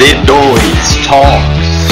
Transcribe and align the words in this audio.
V2 0.00 1.06
Talks. 1.06 1.90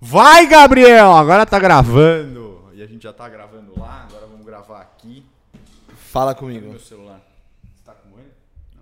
Vai, 0.00 0.46
Gabriel! 0.48 1.12
Agora 1.12 1.46
tá 1.46 1.58
gravando. 1.60 2.68
E 2.74 2.82
a 2.82 2.86
gente 2.86 3.02
já 3.04 3.12
tá 3.12 3.28
gravando 3.28 3.78
lá, 3.78 4.06
agora 4.08 4.26
vamos 4.26 4.44
gravar 4.44 4.80
aqui. 4.80 5.24
Fala 5.96 6.34
comigo. 6.34 6.68
meu 6.68 6.80
celular? 6.80 7.20
Você 7.62 7.82
tá 7.84 7.94
com 7.94 8.18
ele? 8.18 8.32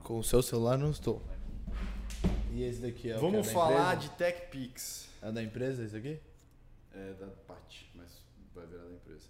Com 0.02 0.18
o 0.18 0.24
seu 0.24 0.42
celular 0.42 0.78
não 0.78 0.90
estou. 0.90 1.22
E 2.50 2.62
esse 2.64 2.80
daqui 2.80 3.10
é 3.10 3.16
o 3.18 3.20
Vamos 3.20 3.46
que 3.46 3.52
é 3.52 3.54
da 3.54 3.60
falar 3.60 3.94
empresa? 3.94 3.96
de 3.96 4.08
TechPix. 4.10 5.08
É 5.22 5.30
da 5.30 5.42
empresa 5.42 5.84
esse 5.84 5.96
aqui? 5.96 6.18
É 6.94 7.12
da 7.20 7.26
Pat, 7.46 7.82
mas 7.94 8.08
vai 8.54 8.66
virar 8.66 8.84
da 8.84 8.94
empresa. 8.94 9.26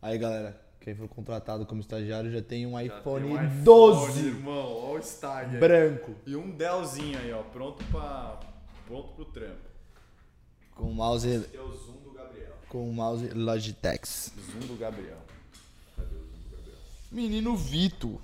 Aí, 0.00 0.16
galera, 0.16 0.63
quem 0.84 0.94
for 0.94 1.08
contratado 1.08 1.64
como 1.64 1.80
estagiário 1.80 2.30
já 2.30 2.42
tem 2.42 2.66
um 2.66 2.72
Já 2.72 2.82
iPhone, 2.82 3.24
tem 3.24 3.34
um 3.34 3.42
iPhone, 3.42 3.62
12 3.64 4.26
irmão. 4.26 4.76
Olha 4.90 5.00
o 5.00 5.26
aí. 5.26 5.58
branco. 5.58 6.14
E 6.26 6.36
um 6.36 6.50
Dellzinho 6.50 7.18
aí, 7.18 7.32
ó, 7.32 7.42
pronto 7.42 7.82
pra... 7.86 8.38
pronto 8.86 9.14
pro 9.14 9.24
trampo. 9.24 9.66
Com 10.74 10.92
mouse, 10.92 11.40
Tem 11.50 11.58
o 11.58 11.72
zoom 11.72 12.02
do 12.02 12.10
Gabriel. 12.12 12.52
com 12.68 12.92
mouse 12.92 13.26
Logitech. 13.30 14.06
Zoom 14.06 14.66
do 14.66 14.76
Gabriel. 14.76 15.16
Cadê 15.96 16.16
o 16.16 16.18
zoom 16.18 16.50
do 16.50 16.54
Gabriel? 16.54 16.78
Menino 17.10 17.56
Vito. 17.56 18.20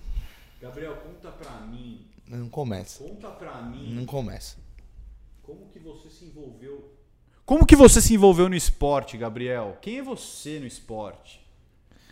Gabriel, 0.60 0.96
conta 0.96 1.30
pra 1.30 1.62
mim. 1.62 2.06
Não 2.26 2.50
começa. 2.50 3.02
Conta 3.02 3.30
pra 3.30 3.62
mim. 3.62 3.94
Não 3.94 4.04
começa. 4.04 4.58
Como 5.42 5.66
que 5.70 5.78
você 5.78 6.10
se 6.10 6.26
envolveu? 6.26 6.94
Como 7.46 7.64
que 7.64 7.74
você 7.74 8.02
se 8.02 8.12
envolveu 8.12 8.50
no 8.50 8.54
esporte, 8.54 9.16
Gabriel? 9.16 9.78
Quem 9.80 9.96
é 10.00 10.02
você 10.02 10.60
no 10.60 10.66
esporte? 10.66 11.40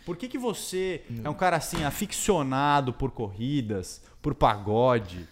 Por 0.05 0.17
que, 0.17 0.27
que 0.27 0.37
você 0.37 1.01
é 1.23 1.29
um 1.29 1.33
cara 1.33 1.57
assim 1.57 1.83
aficionado 1.83 2.93
por 2.93 3.11
corridas, 3.11 4.01
por 4.21 4.33
pagode? 4.33 5.27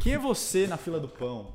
Quem 0.00 0.14
é 0.14 0.18
você 0.18 0.66
na 0.66 0.76
fila 0.76 1.00
do 1.00 1.08
pão? 1.08 1.52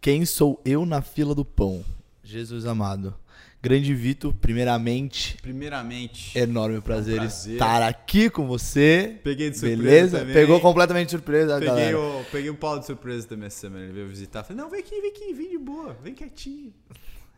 Quem 0.00 0.24
sou 0.24 0.60
eu 0.64 0.84
na 0.84 1.00
fila 1.00 1.34
do 1.34 1.44
pão? 1.44 1.84
Jesus 2.24 2.66
amado. 2.66 3.14
Grande 3.62 3.94
Vito, 3.94 4.36
primeiramente, 4.40 5.36
Primeiramente, 5.40 6.36
enorme 6.36 6.80
prazer, 6.80 7.18
prazer. 7.18 7.52
estar 7.52 7.80
aqui 7.80 8.28
com 8.28 8.44
você. 8.44 9.20
Peguei 9.22 9.50
de 9.50 9.56
surpresa 9.56 9.82
Beleza? 9.84 10.18
também. 10.18 10.34
Pegou 10.34 10.58
completamente 10.60 11.06
de 11.06 11.10
surpresa, 11.12 11.54
peguei 11.54 11.68
galera. 11.68 11.96
o, 12.00 12.24
peguei 12.32 12.50
um 12.50 12.56
pau 12.56 12.80
de 12.80 12.86
surpresa 12.86 13.28
também 13.28 13.46
essa 13.46 13.60
semana. 13.60 13.84
Ele 13.84 13.92
veio 13.92 14.08
visitar. 14.08 14.42
Falei, 14.42 14.60
não, 14.60 14.68
vem 14.68 14.80
aqui, 14.80 15.00
vem 15.00 15.10
aqui, 15.10 15.32
vem 15.32 15.48
de 15.50 15.58
boa, 15.58 15.96
vem 16.02 16.12
quietinho. 16.12 16.74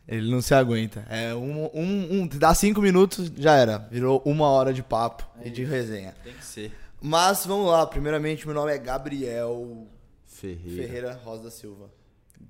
Ele 0.07 0.29
não 0.29 0.41
se 0.41 0.53
aguenta. 0.53 1.05
É 1.09 1.33
um, 1.33 1.65
um, 1.73 2.21
um. 2.21 2.27
Dá 2.27 2.53
cinco 2.53 2.81
minutos, 2.81 3.31
já 3.37 3.55
era. 3.55 3.79
Virou 3.91 4.21
uma 4.25 4.47
hora 4.47 4.71
de 4.73 4.83
papo 4.83 5.27
e 5.43 5.49
de 5.49 5.63
resenha. 5.63 6.13
Tem 6.23 6.33
que 6.33 6.45
ser. 6.45 6.71
Mas 7.01 7.45
vamos 7.45 7.71
lá. 7.71 7.85
Primeiramente, 7.87 8.45
meu 8.45 8.53
nome 8.53 8.71
é 8.71 8.77
Gabriel 8.77 9.87
Ferreira. 10.25 10.83
Ferreira 10.83 11.21
Rosa 11.23 11.43
da 11.43 11.51
Silva. 11.51 11.89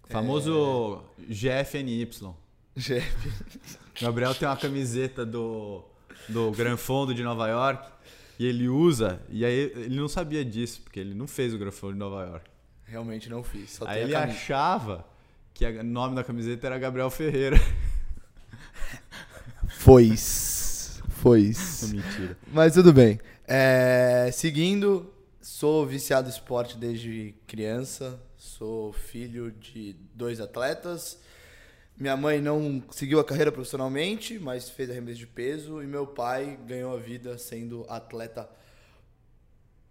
Famoso 0.09 1.03
GFNY. 1.29 2.09
Chefe. 2.77 3.29
Gabriel 4.01 4.35
tem 4.35 4.47
uma 4.47 4.57
camiseta 4.57 5.25
do, 5.25 5.83
do 6.27 6.51
Gran 6.51 6.75
Fondo 6.75 7.13
de 7.13 7.23
Nova 7.23 7.47
York 7.47 7.87
e 8.37 8.45
ele 8.45 8.67
usa, 8.67 9.21
e 9.29 9.45
aí 9.45 9.71
ele 9.75 9.95
não 9.95 10.09
sabia 10.09 10.43
disso, 10.43 10.81
porque 10.81 10.99
ele 10.99 11.13
não 11.13 11.25
fez 11.25 11.53
o 11.53 11.57
Gran 11.57 11.71
Fondo 11.71 11.93
de 11.93 11.99
Nova 11.99 12.25
York. 12.25 12.49
Realmente 12.83 13.29
não 13.29 13.43
fiz. 13.43 13.71
Só 13.71 13.87
Aí 13.87 14.03
ele 14.03 14.15
achava 14.15 15.05
que 15.55 15.65
o 15.65 15.83
nome 15.83 16.15
da 16.15 16.23
camiseta 16.23 16.67
era 16.67 16.77
Gabriel 16.77 17.09
Ferreira. 17.09 17.57
Foi-se. 19.79 21.01
Foi-se. 21.09 21.95
Mentira. 21.95 22.37
Mas 22.51 22.73
tudo 22.73 22.91
bem. 22.91 23.17
É, 23.47 24.29
seguindo, 24.33 25.13
sou 25.41 25.85
viciado 25.85 26.27
em 26.27 26.31
esporte 26.31 26.77
desde 26.77 27.33
criança. 27.47 28.19
Sou 28.35 28.91
filho 28.91 29.49
de 29.49 29.95
dois 30.13 30.41
atletas. 30.41 31.21
Minha 31.97 32.17
mãe 32.17 32.41
não 32.41 32.83
seguiu 32.91 33.21
a 33.21 33.23
carreira 33.23 33.49
profissionalmente, 33.49 34.37
mas 34.37 34.69
fez 34.69 34.89
arremesso 34.89 35.19
de 35.19 35.27
peso. 35.27 35.81
E 35.81 35.87
meu 35.87 36.05
pai 36.05 36.59
ganhou 36.67 36.93
a 36.93 36.99
vida 36.99 37.37
sendo 37.37 37.85
atleta 37.87 38.49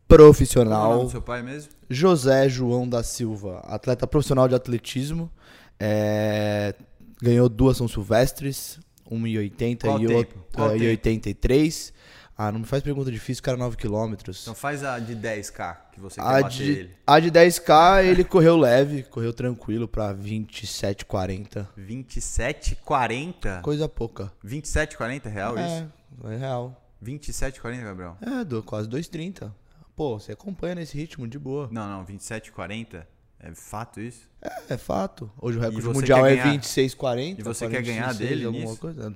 Qual 0.06 0.20
é 0.20 0.22
o 0.22 0.26
nome 0.26 0.34
profissional. 0.34 1.04
do 1.04 1.10
seu 1.10 1.22
pai 1.22 1.42
mesmo? 1.42 1.72
José 1.88 2.48
João 2.48 2.88
da 2.88 3.02
Silva, 3.02 3.60
atleta 3.64 4.06
profissional 4.06 4.48
de 4.48 4.54
atletismo. 4.54 5.30
É, 5.78 6.74
ganhou 7.22 7.48
duas 7.48 7.76
São 7.76 7.88
Silvestres, 7.88 8.78
1,80 9.10 9.80
Qual 9.80 10.00
e 10.00 10.06
tempo? 10.06 10.44
Qual 10.52 10.76
e 10.76 10.78
tempo? 10.78 10.90
83. 10.90 11.92
Ah, 12.36 12.50
não 12.50 12.60
me 12.60 12.66
faz 12.66 12.82
pergunta 12.82 13.12
difícil, 13.12 13.42
cara, 13.44 13.56
9 13.56 13.76
quilômetros. 13.76 14.42
Então 14.42 14.56
faz 14.56 14.82
a 14.82 14.98
de 14.98 15.14
10k 15.14 15.76
que 15.92 16.00
você 16.00 16.20
quer 16.20 16.26
A 16.26 16.42
bater 16.42 16.50
de, 16.50 16.70
ele. 16.70 16.90
a 17.06 17.20
de 17.20 17.30
10K 17.30 18.04
ele 18.04 18.24
correu 18.24 18.56
leve, 18.56 19.04
correu 19.04 19.32
tranquilo 19.32 19.86
pra 19.86 20.12
27,40. 20.12 21.68
27,40? 21.78 23.60
Coisa 23.62 23.88
pouca. 23.88 24.32
27,40 24.44 25.30
real 25.30 25.54
isso? 25.56 25.88
É, 26.24 26.34
é 26.34 26.36
real. 26.36 26.80
27,40, 27.02 27.84
Gabriel? 27.84 28.16
É, 28.20 28.44
do, 28.44 28.62
quase 28.64 28.88
2,30. 28.88 29.52
Pô, 29.96 30.18
você 30.18 30.32
acompanha 30.32 30.74
nesse 30.74 30.96
ritmo 30.96 31.26
de 31.26 31.38
boa. 31.38 31.68
Não, 31.70 31.88
não, 31.88 32.04
27,40. 32.04 33.06
É 33.38 33.54
fato 33.54 34.00
isso? 34.00 34.28
É, 34.40 34.74
é 34.74 34.76
fato. 34.76 35.30
Hoje 35.40 35.58
o 35.58 35.60
recorde 35.60 35.86
mundial 35.88 36.26
é 36.26 36.36
ganhar? 36.36 36.58
26,40. 36.58 37.38
E 37.38 37.42
você 37.42 37.68
quer 37.68 37.82
ganhar 37.82 38.04
46, 38.04 38.18
dele 38.18 38.44
alguma 38.46 38.64
nisso? 38.64 38.80
coisa. 38.80 39.14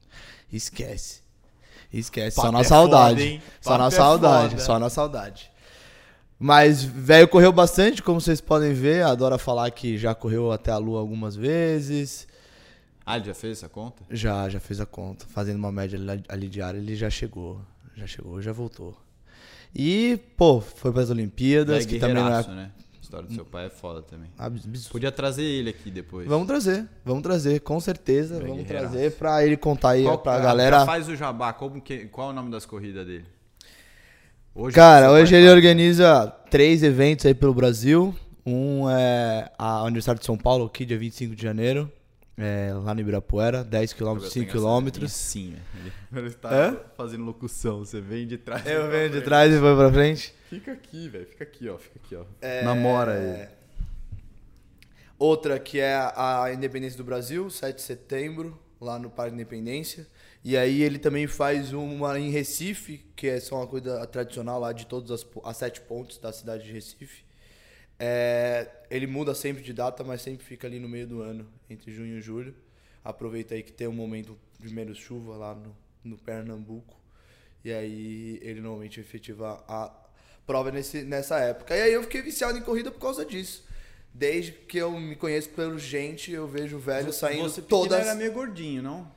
Esquece. 0.52 1.22
Esquece. 1.92 2.36
Só 2.36 2.50
na 2.50 2.60
é 2.60 2.64
saudade. 2.64 3.38
foda, 3.38 3.52
só 3.60 3.78
na 3.78 3.86
é 3.86 3.90
saudade. 3.90 4.50
foda. 4.50 4.62
Só 4.62 4.78
na 4.78 4.90
saudade. 4.90 5.50
Mas, 6.38 6.82
velho, 6.82 7.28
correu 7.28 7.52
bastante, 7.52 8.02
como 8.02 8.20
vocês 8.20 8.40
podem 8.40 8.72
ver. 8.72 9.04
Adora 9.04 9.38
falar 9.38 9.70
que 9.70 9.98
já 9.98 10.14
correu 10.14 10.52
até 10.52 10.70
a 10.70 10.78
lua 10.78 11.00
algumas 11.00 11.36
vezes. 11.36 12.26
Ah, 13.04 13.16
ele 13.16 13.26
já 13.26 13.34
fez 13.34 13.58
essa 13.58 13.68
conta? 13.68 14.02
Já, 14.10 14.48
já 14.48 14.60
fez 14.60 14.80
a 14.80 14.86
conta. 14.86 15.26
Fazendo 15.28 15.56
uma 15.56 15.70
média 15.70 15.98
ali, 15.98 16.24
ali 16.28 16.48
diária, 16.48 16.78
ele 16.78 16.96
já 16.96 17.10
chegou. 17.10 17.60
Já 17.94 18.06
chegou, 18.06 18.40
já 18.40 18.52
voltou. 18.52 18.96
E, 19.74 20.18
pô, 20.36 20.60
foi 20.60 20.92
para 20.92 21.02
as 21.02 21.10
Olimpíadas, 21.10 21.84
É 21.84 21.88
que 21.88 21.98
também 21.98 22.16
é. 22.16 22.20
guerreiraço, 22.20 22.50
né? 22.52 22.70
A 22.96 23.00
história 23.02 23.28
do 23.28 23.34
seu 23.34 23.44
pai 23.44 23.66
é 23.66 23.70
foda 23.70 24.02
também. 24.02 24.28
absurdo. 24.38 24.90
Podia 24.90 25.12
trazer 25.12 25.42
ele 25.44 25.70
aqui 25.70 25.90
depois. 25.90 26.26
Vamos 26.26 26.46
trazer, 26.46 26.88
vamos 27.04 27.22
trazer, 27.22 27.60
com 27.60 27.78
certeza. 27.80 28.38
Bem 28.38 28.48
vamos 28.48 28.66
trazer 28.66 29.12
pra 29.12 29.44
ele 29.44 29.56
contar 29.56 29.90
aí 29.90 30.02
Qual, 30.04 30.18
pra 30.18 30.34
ah, 30.36 30.40
galera. 30.40 30.80
já 30.80 30.86
faz 30.86 31.08
o 31.08 31.14
jabá. 31.16 31.52
Como 31.52 31.80
que, 31.80 32.06
qual 32.06 32.28
é 32.28 32.32
o 32.32 32.34
nome 32.34 32.50
das 32.50 32.64
corridas 32.66 33.06
dele? 33.06 33.24
Hoje 34.54 34.74
Cara, 34.74 35.10
hoje 35.10 35.34
ele 35.34 35.46
faz. 35.46 35.56
organiza 35.56 36.26
três 36.50 36.82
eventos 36.82 37.26
aí 37.26 37.34
pelo 37.34 37.52
Brasil. 37.54 38.14
Um 38.46 38.88
é 38.90 39.50
a 39.58 39.82
Universidade 39.84 40.20
de 40.20 40.26
São 40.26 40.36
Paulo, 40.36 40.66
aqui, 40.66 40.84
dia 40.84 40.98
25 40.98 41.34
de 41.34 41.42
janeiro. 41.42 41.90
É, 42.36 42.72
lá 42.74 42.92
no 42.94 43.00
Ibirapuera, 43.00 43.62
10 43.62 43.92
km, 43.92 44.18
5 44.18 44.50
km. 44.52 45.06
Sim, 45.06 45.56
ele, 45.78 45.92
ele 46.26 46.30
tá 46.34 46.50
Hã? 46.50 46.80
fazendo 46.96 47.24
locução. 47.24 47.78
Você 47.78 48.00
vem 48.00 48.26
de 48.26 48.36
trás. 48.38 48.66
Eu 48.66 48.90
venho 48.90 49.10
de 49.10 49.20
trás 49.20 49.52
e 49.52 49.58
vou 49.58 49.76
pra 49.76 49.92
frente. 49.92 50.34
Fica 50.50 50.72
aqui, 50.72 51.08
velho. 51.08 51.26
Fica 51.26 51.44
aqui, 51.44 51.68
ó. 51.68 51.78
Fica 51.78 52.00
aqui, 52.04 52.16
ó. 52.16 52.24
É, 52.40 52.64
Namora 52.64 53.12
aí. 53.12 53.48
Outra 55.16 55.58
que 55.60 55.78
é 55.78 55.94
a 55.94 56.50
Independência 56.52 56.96
do 56.98 57.04
Brasil, 57.04 57.48
7 57.48 57.76
de 57.76 57.82
setembro, 57.82 58.58
lá 58.80 58.98
no 58.98 59.08
Parque 59.08 59.34
Independência. 59.34 60.06
E 60.44 60.56
aí 60.56 60.82
ele 60.82 60.98
também 60.98 61.26
faz 61.26 61.72
uma 61.72 62.18
em 62.18 62.30
Recife, 62.30 63.06
que 63.16 63.28
é 63.28 63.40
só 63.40 63.56
uma 63.56 63.66
coisa 63.66 64.06
tradicional 64.06 64.60
lá 64.60 64.72
de 64.72 64.86
todas 64.86 65.10
as, 65.10 65.26
as 65.44 65.56
sete 65.56 65.80
pontos 65.80 66.18
da 66.18 66.32
cidade 66.32 66.64
de 66.64 66.72
Recife. 66.72 67.23
É, 68.06 68.70
ele 68.90 69.06
muda 69.06 69.34
sempre 69.34 69.62
de 69.62 69.72
data, 69.72 70.04
mas 70.04 70.20
sempre 70.20 70.44
fica 70.44 70.66
ali 70.66 70.78
no 70.78 70.88
meio 70.88 71.06
do 71.06 71.22
ano, 71.22 71.48
entre 71.70 71.90
junho 71.90 72.18
e 72.18 72.20
julho. 72.20 72.54
Aproveita 73.02 73.54
aí 73.54 73.62
que 73.62 73.72
tem 73.72 73.86
um 73.88 73.92
momento 73.92 74.38
de 74.60 74.72
menos 74.72 74.98
chuva 74.98 75.36
lá 75.36 75.54
no, 75.54 75.74
no 76.04 76.18
Pernambuco. 76.18 76.94
E 77.64 77.72
aí 77.72 78.38
ele 78.42 78.60
normalmente 78.60 79.00
efetiva 79.00 79.64
a 79.66 79.90
prova 80.46 80.70
nesse, 80.70 81.02
nessa 81.02 81.38
época. 81.38 81.74
E 81.74 81.80
aí 81.80 81.92
eu 81.94 82.02
fiquei 82.02 82.20
viciado 82.20 82.58
em 82.58 82.62
corrida 82.62 82.90
por 82.90 83.00
causa 83.00 83.24
disso. 83.24 83.64
Desde 84.12 84.52
que 84.52 84.76
eu 84.76 84.92
me 85.00 85.16
conheço 85.16 85.48
pelo 85.50 85.78
gente, 85.78 86.30
eu 86.30 86.46
vejo 86.46 86.76
o 86.76 86.80
velho 86.80 87.12
saindo 87.12 87.48
Você 87.48 87.62
todas. 87.62 87.98
era 88.00 88.14
meio 88.14 88.32
gordinho, 88.32 88.82
não? 88.82 89.10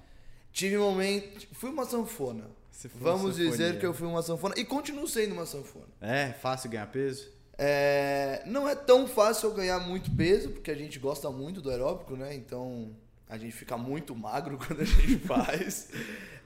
Tive 0.51 0.77
um 0.77 0.89
momento. 0.89 1.45
Fui 1.51 1.69
uma 1.69 1.85
sanfona. 1.85 2.49
Você 2.71 2.87
uma 2.87 3.03
Vamos 3.03 3.35
sanfonia. 3.35 3.51
dizer 3.51 3.79
que 3.79 3.85
eu 3.85 3.93
fui 3.93 4.07
uma 4.07 4.21
sanfona. 4.23 4.55
E 4.57 4.63
continuo 4.63 5.07
sendo 5.07 5.33
uma 5.33 5.45
sanfona. 5.45 5.87
É, 5.99 6.31
fácil 6.33 6.69
ganhar 6.69 6.87
peso? 6.87 7.36
É, 7.57 8.43
não 8.45 8.69
é 8.69 8.75
tão 8.75 9.07
fácil 9.07 9.49
eu 9.49 9.55
ganhar 9.55 9.79
muito 9.79 10.11
peso, 10.15 10.51
porque 10.51 10.69
a 10.69 10.75
gente 10.75 10.99
gosta 10.99 11.31
muito 11.31 11.61
do 11.61 11.71
aeróbico, 11.71 12.15
né? 12.15 12.35
Então 12.35 12.95
a 13.27 13.37
gente 13.37 13.53
fica 13.53 13.77
muito 13.77 14.15
magro 14.15 14.57
quando 14.65 14.81
a 14.81 14.85
gente 14.85 15.19
faz. 15.19 15.89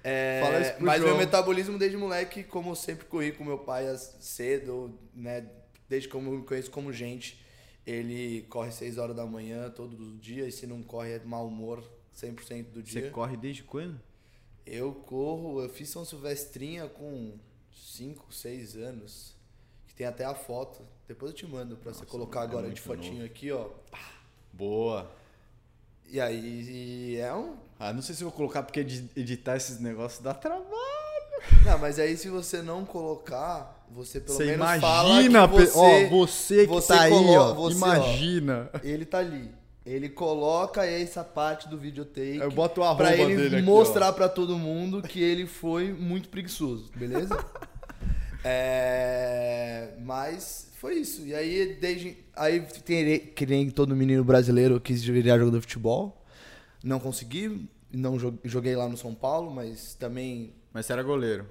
É, 0.04 0.78
mas 0.80 1.00
João. 1.00 1.12
meu 1.12 1.18
metabolismo 1.18 1.78
desde 1.78 1.98
moleque, 1.98 2.44
como 2.44 2.72
eu 2.72 2.76
sempre 2.76 3.06
corri 3.06 3.32
com 3.34 3.44
meu 3.44 3.60
pai 3.60 3.86
cedo, 4.20 4.98
né? 5.14 5.48
Desde 5.88 6.08
que 6.08 6.16
eu 6.16 6.22
me 6.22 6.44
conheço 6.44 6.72
como 6.72 6.94
gente, 6.94 7.44
ele 7.86 8.44
corre 8.50 8.72
6 8.72 8.98
horas 8.98 9.16
da 9.16 9.26
manhã 9.26 9.70
todos 9.70 10.00
os 10.00 10.20
dias, 10.20 10.48
e 10.48 10.52
se 10.52 10.66
não 10.66 10.82
corre 10.82 11.12
é 11.12 11.20
mau 11.20 11.48
humor 11.48 11.84
100% 12.16 12.72
do 12.72 12.82
Você 12.86 13.02
dia. 13.02 13.12
corre 13.12 13.36
desde 13.36 13.64
quando? 13.64 14.00
Eu 14.66 14.94
corro, 14.94 15.62
eu 15.62 15.70
fiz 15.70 15.90
São 15.90 16.06
Silvestrinha 16.06 16.88
com 16.88 17.38
5, 17.74 18.34
6 18.34 18.78
anos. 18.78 19.36
Tem 20.02 20.08
até 20.08 20.26
a 20.26 20.34
foto. 20.34 20.82
Depois 21.08 21.32
eu 21.32 21.38
te 21.38 21.46
mando 21.46 21.76
pra 21.78 21.94
você 21.94 22.04
colocar 22.08 22.40
é 22.40 22.44
agora 22.46 22.68
de 22.72 22.82
fotinho 22.82 23.14
novo. 23.18 23.26
aqui, 23.26 23.52
ó. 23.52 23.68
Boa. 24.52 25.08
E 26.10 26.20
aí 26.20 27.18
é 27.18 27.32
um. 27.36 27.54
Ah, 27.80 27.94
não 27.94 28.02
sei 28.02 28.16
se 28.16 28.24
eu 28.24 28.30
vou 28.30 28.36
colocar 28.36 28.64
porque 28.64 28.80
edi- 28.80 29.12
editar 29.16 29.56
esses 29.58 29.80
negócios 29.80 30.20
dá 30.20 30.34
trabalho. 30.34 30.72
Não, 31.64 31.78
mas 31.78 32.00
aí 32.00 32.18
se 32.18 32.30
você 32.30 32.64
não 32.64 32.84
colocar, 32.84 33.86
você 33.92 34.20
pelo 34.20 34.36
Você 34.38 34.46
menos 34.46 34.58
imagina, 34.76 34.82
fala 34.82 35.22
que 35.22 35.30
pe- 35.66 35.66
você, 35.72 36.06
ó, 36.06 36.10
você 36.10 36.62
que 36.66 36.74
você 36.74 36.88
tá 36.88 37.02
aí, 37.04 37.14
ó, 37.14 37.54
você, 37.54 37.76
ó, 37.76 37.78
imagina. 37.78 38.72
ele 38.84 39.06
tá 39.06 39.20
ali. 39.20 39.52
Ele 39.86 40.10
coloca 40.10 40.84
essa 40.84 41.24
parte 41.24 41.68
do 41.70 41.78
videotake 41.78 42.38
Eu 42.38 42.50
boto 42.52 42.82
o 42.82 42.84
arroba 42.84 43.04
pra 43.04 43.16
ele 43.16 43.36
dele 43.36 43.56
aqui, 43.58 43.66
mostrar 43.66 44.14
pra 44.14 44.28
todo 44.28 44.58
mundo 44.58 45.04
que 45.04 45.22
ele 45.22 45.46
foi 45.46 45.94
muito 45.94 46.28
preguiçoso, 46.28 46.90
beleza? 46.96 47.38
É, 48.44 49.94
mas 50.00 50.70
foi 50.78 50.96
isso. 50.96 51.26
E 51.26 51.34
aí, 51.34 51.76
desde. 51.80 52.18
Aí, 52.36 52.62
tem- 52.84 53.20
que 53.20 53.46
nem 53.46 53.70
todo 53.70 53.96
menino 53.96 54.24
brasileiro 54.24 54.80
quis 54.80 55.04
virar 55.04 55.38
jogador 55.38 55.58
de 55.58 55.62
futebol. 55.62 56.24
Não 56.84 57.00
consegui. 57.00 57.70
Não 57.92 58.18
jo- 58.18 58.40
joguei 58.46 58.76
lá 58.76 58.88
no 58.88 58.96
São 58.98 59.14
Paulo, 59.14 59.52
mas 59.52 59.94
também 59.96 60.54
Mas 60.72 60.86
você 60.86 60.94
era 60.94 61.04
goleiro. 61.04 61.46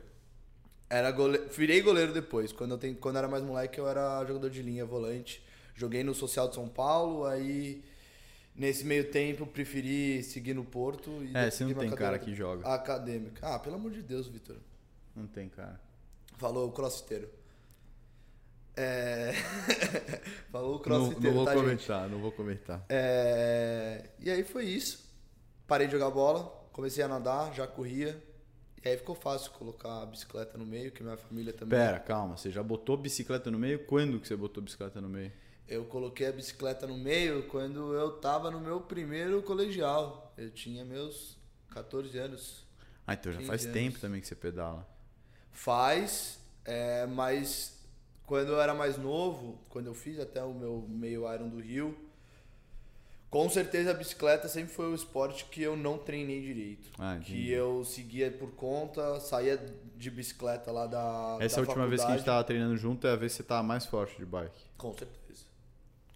era 0.89 1.11
goleiro, 1.11 1.49
virei 1.51 1.83
goleiro 1.83 2.13
depois. 2.15 2.51
Quando 2.51 2.71
eu, 2.73 2.79
tenho, 2.79 2.97
quando 2.97 3.17
eu 3.17 3.19
era 3.21 3.29
mais 3.29 3.43
moleque, 3.45 3.79
eu 3.79 3.87
era 3.87 4.25
jogador 4.25 4.49
de 4.49 4.63
linha, 4.63 4.85
volante. 4.87 5.43
Joguei 5.75 6.03
no 6.03 6.15
Social 6.15 6.49
de 6.49 6.55
São 6.55 6.67
Paulo, 6.69 7.27
aí 7.27 7.85
nesse 8.57 8.85
meio 8.85 9.11
tempo 9.11 9.47
preferi 9.47 10.23
seguir 10.23 10.55
no 10.55 10.65
Porto. 10.65 11.11
E 11.23 11.37
É, 11.37 11.51
você 11.51 11.65
não 11.65 11.75
tem 11.75 11.91
cara 11.91 12.19
que 12.19 12.35
joga. 12.35 12.67
Acadêmica. 12.67 13.47
Ah, 13.47 13.59
pelo 13.59 13.77
amor 13.77 13.91
de 13.91 14.03
Deus, 14.03 14.27
Vitor. 14.27 14.57
Não 15.15 15.27
tem 15.27 15.49
cara. 15.49 15.79
Falou 16.41 16.69
o 16.69 16.73
crossfiteiro. 16.73 17.29
É... 18.75 19.33
Falou 20.51 20.71
o 20.71 20.73
Não, 20.75 20.81
crossfiteiro, 20.81 21.27
não 21.27 21.33
vou 21.35 21.45
tá, 21.45 21.53
gente? 21.55 21.63
comentar, 21.65 22.09
não 22.09 22.19
vou 22.19 22.33
comentar. 22.33 22.85
É, 22.89 24.09
E 24.19 24.31
aí 24.31 24.43
foi 24.43 24.65
isso. 24.65 25.07
Parei 25.67 25.87
de 25.87 25.93
jogar 25.93 26.11
bola, 26.11 26.45
comecei 26.73 27.05
a 27.05 27.09
nadar, 27.09 27.53
já 27.55 27.67
corria. 27.67 28.23
E 28.83 28.89
aí 28.89 28.97
ficou 28.97 29.15
fácil 29.15 29.51
colocar 29.53 30.03
a 30.03 30.07
bicicleta 30.07 30.57
no 30.57 30.65
meio, 30.65 30.91
que 30.91 31.03
minha 31.03 31.17
família 31.19 31.53
também. 31.53 31.79
Pera, 31.79 32.01
calma, 32.01 32.39
você 32.39 32.51
já 32.51 32.63
botou 32.63 32.97
bicicleta 32.97 33.51
no 33.51 33.59
meio? 33.59 33.85
Quando 33.85 34.19
que 34.19 34.27
você 34.27 34.35
botou 34.35 34.63
bicicleta 34.63 34.99
no 34.99 35.09
meio? 35.11 35.31
Eu 35.69 35.85
coloquei 35.85 36.27
a 36.27 36.33
bicicleta 36.33 36.87
no 36.87 36.97
meio 36.97 37.47
quando 37.49 37.93
eu 37.95 38.13
tava 38.13 38.51
no 38.51 38.59
meu 38.61 38.81
primeiro 38.81 39.43
colegial. 39.43 40.33
Eu 40.39 40.51
tinha 40.51 40.85
meus 40.87 41.37
14 41.71 42.17
anos. 42.19 42.65
Ah, 43.07 43.13
então 43.13 43.31
já 43.31 43.39
15 43.39 43.49
faz 43.49 43.63
anos. 43.65 43.75
tempo 43.75 44.01
também 44.01 44.21
que 44.23 44.27
você 44.27 44.35
pedala. 44.35 44.89
Faz, 45.53 46.39
é, 46.65 47.07
mas 47.07 47.79
quando 48.27 48.53
eu 48.53 48.61
era 48.61 48.75
mais 48.75 48.97
novo, 48.97 49.59
quando 49.69 49.87
eu 49.87 49.95
fiz 49.95 50.19
até 50.19 50.43
o 50.43 50.55
meu 50.55 50.87
meio 50.89 51.33
Iron 51.33 51.49
do 51.49 51.59
Rio, 51.61 51.97
com 53.29 53.49
certeza 53.49 53.93
a 53.93 53.95
bicicleta 53.95 54.49
sempre 54.49 54.73
foi 54.73 54.87
o 54.91 54.95
esporte 54.95 55.45
que 55.47 55.63
eu 55.63 55.77
não 55.77 55.99
treinei 55.99 56.41
direito. 56.41 56.91
Ah, 56.99 57.19
que 57.23 57.51
eu 57.51 57.85
seguia 57.85 58.31
por 58.31 58.51
conta, 58.53 59.21
saía 59.21 59.57
de 59.97 60.11
bicicleta 60.11 60.73
lá 60.73 60.87
da. 60.87 61.39
Essa 61.41 61.57
da 61.57 61.63
última 61.63 61.87
vez 61.87 62.03
que 62.05 62.11
a 62.11 62.17
gente 62.17 62.25
tava 62.25 62.43
treinando 62.43 62.77
junto 62.77 63.07
é 63.07 63.13
a 63.13 63.17
vez 63.17 63.33
que 63.33 63.39
você 63.39 63.43
tava 63.43 63.63
mais 63.63 63.87
forte 63.87 64.17
de 64.17 64.27
bike. 64.27 64.61
Com 64.77 64.93
certeza. 64.93 65.45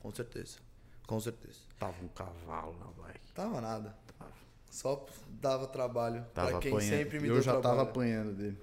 Com 0.02 0.10
certeza. 0.12 0.58
Com 1.06 1.20
certeza. 1.20 1.58
Tava 1.78 2.02
um 2.02 2.08
cavalo 2.08 2.76
na 2.78 2.86
bike. 3.04 3.32
Tava 3.34 3.60
nada. 3.60 3.96
Só 4.70 5.06
dava 5.28 5.66
trabalho. 5.68 6.24
Tava 6.34 6.50
pra 6.52 6.58
quem 6.58 6.72
apanhando. 6.72 6.90
sempre 6.90 7.20
me 7.20 7.28
Eu 7.28 7.34
deu 7.34 7.42
já 7.42 7.52
trabalho. 7.52 7.76
tava 7.76 7.90
apanhando 7.90 8.32
dele. 8.34 8.58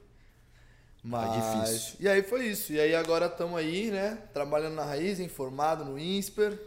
Mas... 1.03 1.63
difícil. 1.65 1.95
E 2.00 2.07
aí 2.07 2.21
foi 2.21 2.48
isso. 2.48 2.74
E 2.74 2.80
aí 2.80 2.95
agora 2.95 3.25
estamos 3.25 3.57
aí, 3.57 3.89
né? 3.89 4.18
Trabalhando 4.33 4.75
na 4.75 4.86
raiz, 4.86 5.19
informado 5.19 5.83
no 5.83 5.98
INSPER. 5.98 6.59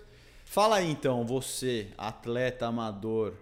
Fala 0.45 0.77
aí 0.77 0.91
então, 0.91 1.25
você, 1.25 1.89
atleta 1.97 2.67
amador, 2.67 3.35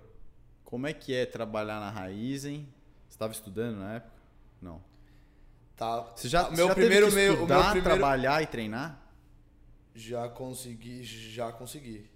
como 0.65 0.87
é 0.87 0.93
que 0.93 1.15
é 1.15 1.27
trabalhar 1.27 1.79
na 1.81 1.91
Raizen? 1.91 2.67
Você 3.09 3.15
estava 3.15 3.33
estudando 3.33 3.77
na 3.79 3.95
época? 3.97 4.13
Não. 4.61 4.81
Tá. 5.77 6.01
Você 6.15 6.29
já, 6.29 6.41
Ah, 6.41 6.45
você 6.45 6.57
meu 6.57 6.69
já 6.69 6.75
teve 6.75 6.87
primeiro 6.87 7.09
que 7.09 7.15
meio, 7.15 7.31
o 7.33 7.35
estudar, 7.35 7.55
meu 7.55 7.65
primeiro 7.65 7.85
trabalhar 7.85 8.43
e 8.43 8.47
treinar? 8.47 8.99
já 9.95 10.29
consegui, 10.29 11.03
já 11.05 11.53
consegui. 11.53 12.11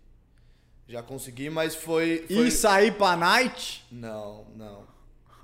Já 0.88 1.02
consegui, 1.02 1.50
mas 1.50 1.74
foi, 1.74 2.24
foi... 2.28 2.46
E 2.46 2.50
sair 2.50 2.96
pra 2.96 3.16
night? 3.16 3.84
Não, 3.90 4.46
não. 4.54 4.86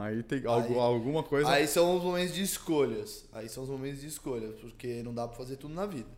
Aí 0.02 0.22
tem 0.22 0.44
algu- 0.46 0.78
alguma 0.78 1.22
coisa. 1.22 1.48
Aí 1.50 1.66
são 1.66 1.96
os 1.96 2.02
momentos 2.02 2.34
de 2.34 2.42
escolhas. 2.42 3.24
Aí 3.32 3.48
são 3.48 3.62
os 3.64 3.68
momentos 3.70 4.00
de 4.00 4.06
escolhas, 4.06 4.54
porque 4.60 5.02
não 5.02 5.14
dá 5.14 5.26
pra 5.28 5.36
fazer 5.36 5.56
tudo 5.56 5.74
na 5.74 5.86
vida. 5.86 6.08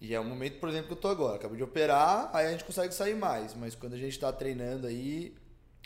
E 0.00 0.14
é 0.14 0.20
o 0.20 0.24
momento, 0.24 0.60
por 0.60 0.68
exemplo, 0.68 0.86
que 0.88 0.92
eu 0.92 0.96
tô 0.96 1.08
agora. 1.08 1.36
Acabei 1.36 1.56
de 1.56 1.62
operar, 1.64 2.30
aí 2.32 2.46
a 2.46 2.50
gente 2.52 2.64
consegue 2.64 2.94
sair 2.94 3.14
mais. 3.16 3.54
Mas 3.54 3.74
quando 3.74 3.94
a 3.94 3.96
gente 3.98 4.18
tá 4.18 4.32
treinando 4.32 4.86
aí, 4.86 5.34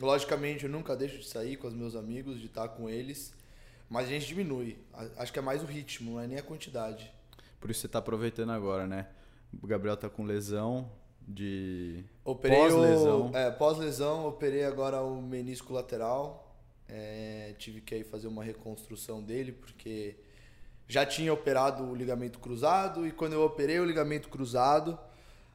logicamente 0.00 0.64
eu 0.64 0.70
nunca 0.70 0.94
deixo 0.94 1.18
de 1.18 1.26
sair 1.26 1.56
com 1.56 1.66
os 1.68 1.74
meus 1.74 1.94
amigos, 1.96 2.38
de 2.38 2.46
estar 2.46 2.68
com 2.68 2.88
eles. 2.90 3.32
Mas 3.88 4.06
a 4.06 4.10
gente 4.10 4.26
diminui. 4.26 4.78
Acho 5.16 5.32
que 5.32 5.38
é 5.38 5.42
mais 5.42 5.62
o 5.62 5.66
ritmo, 5.66 6.12
não 6.12 6.20
é 6.20 6.26
nem 6.26 6.38
a 6.38 6.42
quantidade. 6.42 7.10
Por 7.60 7.70
isso 7.70 7.80
você 7.80 7.88
tá 7.88 7.98
aproveitando 8.00 8.50
agora, 8.50 8.86
né? 8.86 9.06
O 9.62 9.66
Gabriel 9.66 9.96
tá 9.96 10.08
com 10.10 10.24
lesão 10.24 10.90
de. 11.26 12.04
Pós-lesão. 12.58 13.30
É, 13.34 13.50
pós-lesão, 13.50 14.26
operei 14.26 14.64
agora 14.64 15.02
o 15.02 15.20
menisco 15.22 15.72
lateral. 15.72 16.41
É, 16.94 17.54
tive 17.58 17.80
que 17.80 17.94
aí 17.94 18.04
fazer 18.04 18.26
uma 18.26 18.44
reconstrução 18.44 19.22
dele, 19.22 19.52
porque 19.52 20.16
já 20.86 21.06
tinha 21.06 21.32
operado 21.32 21.84
o 21.84 21.94
ligamento 21.94 22.38
cruzado, 22.38 23.06
e 23.06 23.10
quando 23.10 23.32
eu 23.32 23.42
operei 23.42 23.80
o 23.80 23.84
ligamento 23.84 24.28
cruzado, 24.28 24.98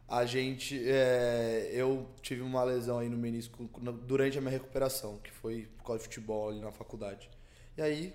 a 0.07 0.25
gente. 0.25 0.81
é, 0.83 1.69
eu 1.73 2.09
tive 2.21 2.41
uma 2.41 2.63
lesão 2.63 2.97
aí 2.97 3.07
no 3.07 3.17
menisco 3.17 3.69
durante 4.07 4.37
a 4.37 4.41
minha 4.41 4.51
recuperação, 4.51 5.19
que 5.19 5.31
foi 5.31 5.69
por 5.77 5.83
causa 5.85 5.99
de 5.99 6.05
futebol 6.05 6.49
ali 6.49 6.59
na 6.59 6.71
faculdade. 6.71 7.29
E 7.77 7.81
aí, 7.81 8.13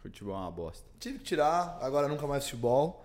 Futebol 0.00 0.34
é 0.34 0.38
uma 0.38 0.50
bosta. 0.50 0.86
tive 0.98 1.18
que 1.18 1.24
tirar, 1.24 1.78
agora 1.80 2.08
nunca 2.08 2.26
mais 2.26 2.44
futebol. 2.44 3.04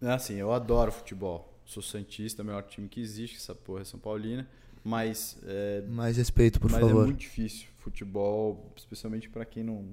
É 0.00 0.10
assim, 0.10 0.36
eu 0.36 0.52
adoro 0.52 0.90
futebol. 0.90 1.52
Sou 1.66 1.82
Santista, 1.82 2.42
melhor 2.42 2.62
time 2.62 2.88
que 2.88 3.00
existe, 3.00 3.36
essa 3.36 3.54
porra 3.54 3.82
é 3.82 3.84
São 3.84 4.00
Paulina. 4.00 4.48
Mas 4.84 5.36
é, 5.46 5.82
Mais 5.88 6.16
respeito, 6.16 6.60
por 6.60 6.70
mas 6.70 6.80
é 6.86 6.92
muito 6.92 7.18
difícil. 7.18 7.66
Futebol, 7.78 8.72
especialmente 8.76 9.28
pra 9.28 9.44
quem 9.44 9.62
não, 9.64 9.84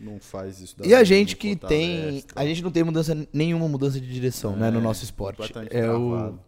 não 0.00 0.18
faz 0.18 0.60
isso. 0.60 0.76
E 0.84 0.94
a 0.94 1.04
gente 1.04 1.36
que 1.36 1.54
tem. 1.56 2.24
A 2.34 2.44
gente 2.46 2.62
não 2.62 2.70
tem 2.70 2.82
mudança, 2.84 3.28
nenhuma 3.32 3.68
mudança 3.68 4.00
de 4.00 4.10
direção, 4.10 4.56
né, 4.56 4.70
no 4.70 4.78
É, 4.78 4.82
nosso 4.82 5.04
esporte. 5.04 5.52
É 5.70 5.90
o, 5.90 6.38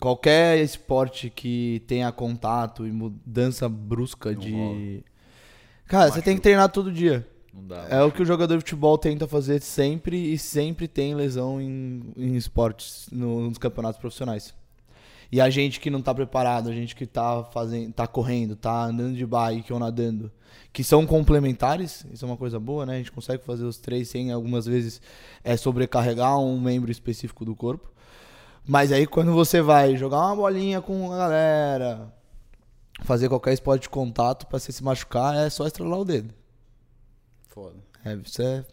qualquer 0.00 0.58
esporte 0.60 1.30
que 1.30 1.82
tenha 1.86 2.10
contato 2.12 2.86
e 2.86 2.92
mudança 2.92 3.68
brusca 3.68 4.32
Não 4.32 4.40
de. 4.40 4.52
rola. 4.52 5.02
Cara, 5.86 6.10
você 6.12 6.22
tem 6.22 6.36
que 6.36 6.42
treinar 6.42 6.68
todo 6.70 6.90
dia. 6.92 7.26
Não 7.54 7.66
dá. 7.66 7.86
É 7.88 8.02
o 8.02 8.10
que 8.12 8.20
o 8.20 8.26
jogador 8.26 8.54
de 8.56 8.60
futebol 8.60 8.98
tenta 8.98 9.26
fazer 9.26 9.62
sempre 9.62 10.32
e 10.32 10.36
sempre 10.36 10.86
tem 10.88 11.14
lesão 11.14 11.60
em, 11.60 12.02
em 12.16 12.34
esportes, 12.36 13.08
no- 13.10 13.48
nos 13.48 13.56
campeonatos 13.58 13.98
profissionais. 14.00 14.52
E 15.30 15.40
a 15.40 15.50
gente 15.50 15.80
que 15.80 15.90
não 15.90 16.00
tá 16.00 16.14
preparado, 16.14 16.68
a 16.68 16.72
gente 16.72 16.94
que 16.94 17.06
tá 17.06 17.44
fazendo, 17.44 17.92
tá 17.92 18.06
correndo, 18.06 18.54
tá 18.54 18.84
andando 18.84 19.16
de 19.16 19.26
bike 19.26 19.72
ou 19.72 19.78
nadando, 19.78 20.30
que 20.72 20.84
são 20.84 21.06
complementares, 21.06 22.06
isso 22.12 22.24
é 22.24 22.28
uma 22.28 22.36
coisa 22.36 22.60
boa, 22.60 22.86
né? 22.86 22.94
A 22.94 22.98
gente 22.98 23.12
consegue 23.12 23.42
fazer 23.44 23.64
os 23.64 23.78
três 23.78 24.08
sem 24.08 24.30
algumas 24.30 24.66
vezes 24.66 25.00
é 25.42 25.56
sobrecarregar 25.56 26.38
um 26.38 26.60
membro 26.60 26.90
específico 26.90 27.44
do 27.44 27.56
corpo. 27.56 27.90
Mas 28.66 28.92
aí 28.92 29.06
quando 29.06 29.32
você 29.32 29.60
vai 29.60 29.96
jogar 29.96 30.18
uma 30.18 30.36
bolinha 30.36 30.80
com 30.80 31.12
a 31.12 31.16
galera, 31.16 32.12
fazer 33.02 33.28
qualquer 33.28 33.52
esporte 33.52 33.82
de 33.82 33.88
contato 33.88 34.46
pra 34.46 34.58
você 34.58 34.72
se 34.72 34.82
machucar, 34.82 35.36
é 35.36 35.50
só 35.50 35.66
estralar 35.66 35.98
o 35.98 36.04
dedo. 36.04 36.34
Foda. 37.48 37.76
É, 38.04 38.14
isso 38.14 38.42
é. 38.42 38.64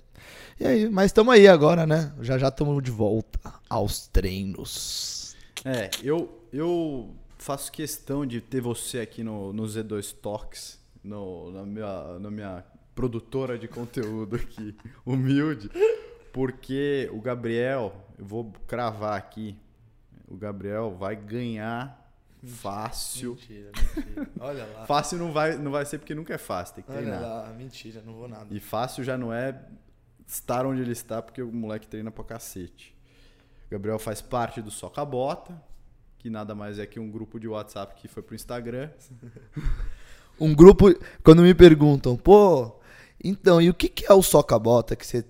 E 0.60 0.68
aí, 0.68 0.90
mas 0.90 1.08
estamos 1.08 1.34
aí 1.34 1.48
agora, 1.48 1.86
né? 1.86 2.14
Já 2.22 2.38
já 2.38 2.50
estamos 2.50 2.82
de 2.84 2.92
volta 2.92 3.54
aos 3.70 4.08
treinos. 4.08 5.36
É, 5.66 5.90
eu, 6.04 6.43
eu 6.54 7.16
faço 7.38 7.72
questão 7.72 8.26
de 8.26 8.40
ter 8.40 8.62
você 8.62 9.00
aqui 9.00 9.24
no, 9.24 9.52
no 9.52 9.64
Z2 9.64 10.16
Talks, 10.22 10.80
no, 11.04 11.52
na, 11.52 11.64
minha, 11.64 12.20
na 12.20 12.32
minha 12.32 12.64
produtora 12.94 13.58
de 13.58 13.68
conteúdo 13.68 14.36
aqui, 14.36 14.78
humilde, 15.04 15.70
porque 16.32 17.10
o 17.12 17.20
Gabriel, 17.20 17.94
eu 18.20 18.26
vou 18.26 18.54
cravar 18.68 19.18
aqui, 19.18 19.58
o 20.28 20.38
Gabriel 20.38 20.96
vai 20.96 21.16
ganhar 21.16 22.00
fácil. 22.46 23.32
Mentira, 23.32 23.72
mentira. 23.96 24.30
Olha 24.40 24.66
lá. 24.66 24.86
Fácil 24.86 25.18
não 25.18 25.32
vai, 25.34 25.58
não 25.58 25.72
vai 25.72 25.86
ser 25.86 25.98
porque 25.98 26.14
nunca 26.14 26.36
é 26.36 26.38
fácil, 26.38 26.76
tem 26.76 26.84
que 26.84 26.92
Olha 26.92 27.02
treinar. 27.02 27.22
lá, 27.22 27.54
mentira, 27.54 28.02
não 28.06 28.14
vou 28.14 28.28
nada. 28.28 28.46
E 28.52 28.60
fácil 28.60 29.04
já 29.04 29.18
não 29.18 29.34
é 29.34 29.60
estar 30.28 30.68
onde 30.68 30.82
ele 30.82 30.92
está, 30.92 31.20
porque 31.20 31.42
o 31.42 31.52
moleque 31.52 31.88
treina 31.88 32.12
pra 32.12 32.24
cacete. 32.24 32.96
O 33.68 33.72
Gabriel 33.72 33.98
faz 33.98 34.22
parte 34.22 34.62
do 34.62 34.70
Soca 34.70 35.04
Bota, 35.04 35.60
que 36.24 36.30
nada 36.30 36.56
mais 36.56 36.80
é 36.80 36.86
que 36.86 37.02
um 37.02 37.12
grupo 37.12 37.38
de 37.38 37.50
WhatsApp 37.50 37.96
que 38.02 38.08
foi 38.08 38.24
pro 38.24 38.34
Instagram. 38.34 38.90
Um 40.40 40.52
grupo, 40.56 40.92
quando 41.24 41.44
me 41.44 41.54
perguntam, 41.54 42.18
pô, 42.18 42.74
Então, 43.24 43.62
e 43.62 43.70
o 43.70 43.74
que, 43.74 43.88
que 43.88 44.04
é 44.12 44.14
o 44.14 44.24
soca-bota 44.24 44.96
que 44.96 45.06
você 45.06 45.24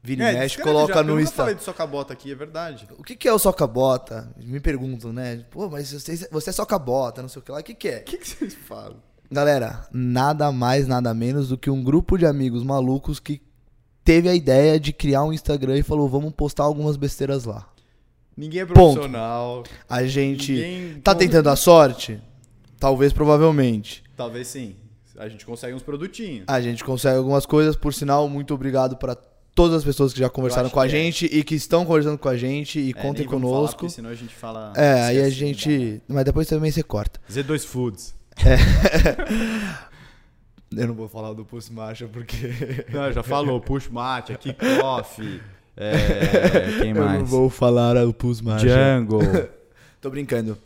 vira 0.00 0.30
e 0.30 0.34
mexe, 0.34 0.62
coloca 0.62 0.94
já, 0.94 1.02
no 1.02 1.10
Eu 1.10 1.14
nunca 1.16 1.22
Insta? 1.24 1.36
falei 1.36 1.54
de 1.56 1.64
soca-bota 1.64 2.12
aqui, 2.12 2.30
é 2.30 2.34
verdade. 2.36 2.86
O 2.96 3.02
que, 3.02 3.16
que 3.16 3.26
é 3.26 3.32
o 3.32 3.40
soca-bota? 3.40 4.32
Me 4.36 4.60
perguntam, 4.60 5.12
né? 5.12 5.44
Pô, 5.50 5.68
mas 5.68 5.92
você, 5.92 6.28
você 6.30 6.50
é 6.50 6.52
soca-bota, 6.52 7.22
não 7.22 7.28
sei 7.28 7.40
o 7.40 7.44
que 7.44 7.50
lá. 7.50 7.58
O 7.58 7.62
que, 7.62 7.74
que 7.74 7.88
é? 7.88 7.98
O 7.98 8.04
que, 8.04 8.18
que 8.18 8.28
vocês 8.28 8.54
falam? 8.54 9.02
Galera, 9.28 9.88
nada 9.92 10.52
mais, 10.52 10.86
nada 10.86 11.12
menos 11.12 11.48
do 11.48 11.58
que 11.58 11.68
um 11.70 11.82
grupo 11.82 12.16
de 12.16 12.24
amigos 12.24 12.62
malucos 12.62 13.18
que 13.18 13.42
teve 14.04 14.28
a 14.28 14.34
ideia 14.34 14.78
de 14.78 14.92
criar 14.92 15.24
um 15.24 15.32
Instagram 15.32 15.76
e 15.76 15.82
falou: 15.82 16.08
vamos 16.08 16.32
postar 16.34 16.62
algumas 16.62 16.96
besteiras 16.96 17.44
lá. 17.44 17.68
Ninguém 18.36 18.60
é 18.62 18.66
Ponto. 18.66 18.74
profissional. 18.94 19.64
A 19.88 20.04
gente 20.04 20.52
Ninguém- 20.52 21.00
tá 21.02 21.14
tentando 21.14 21.48
a 21.50 21.56
sorte? 21.56 22.20
Talvez, 22.78 23.12
provavelmente. 23.12 24.02
Talvez 24.16 24.48
sim. 24.48 24.76
A 25.18 25.28
gente 25.28 25.44
consegue 25.44 25.74
uns 25.74 25.82
produtinhos. 25.82 26.44
A 26.46 26.60
gente 26.60 26.82
consegue 26.82 27.18
algumas 27.18 27.44
coisas, 27.44 27.76
por 27.76 27.92
sinal, 27.92 28.26
muito 28.28 28.54
obrigado 28.54 28.96
para 28.96 29.14
todas 29.54 29.76
as 29.78 29.84
pessoas 29.84 30.12
que 30.14 30.18
já 30.18 30.30
conversaram 30.30 30.70
com 30.70 30.80
a 30.80 30.86
é. 30.86 30.88
gente 30.88 31.26
e 31.26 31.44
que 31.44 31.54
estão 31.54 31.84
conversando 31.84 32.16
com 32.16 32.28
a 32.28 32.36
gente 32.36 32.78
e 32.80 32.90
É, 32.90 32.92
contem 32.94 33.26
nem 33.26 33.28
vamos 33.28 33.42
falar, 33.42 33.56
conosco. 33.56 33.76
porque 33.80 33.92
senão 33.94 34.08
a 34.08 34.14
gente 34.14 34.34
fala. 34.34 34.72
É, 34.74 35.02
aí 35.02 35.20
a 35.20 35.28
gente. 35.28 36.00
Mas 36.08 36.24
depois 36.24 36.48
também 36.48 36.70
você 36.70 36.82
corta. 36.82 37.20
né? 37.28 37.42
Z2 37.42 37.66
Foods. 37.66 38.14
Eu 40.74 40.86
não 40.86 40.94
vou 40.94 41.08
falar 41.08 41.32
do 41.32 41.44
Pulse 41.44 41.72
Marcha 41.72 42.06
porque. 42.06 42.36
Não, 42.92 43.10
já 43.12 43.22
falou. 43.24 43.60
Push 43.60 43.88
Mate, 43.88 44.32
aqui 44.32 44.54
Coffee. 44.80 45.40
É, 45.76 46.78
quem 46.80 46.90
Eu 46.90 46.94
não 46.96 47.04
mais? 47.04 47.28
vou 47.28 47.48
falar 47.50 47.96
o 48.06 48.14
Marcha. 48.42 48.66
Django. 48.66 49.18
Tô 50.00 50.10
brincando. 50.10 50.56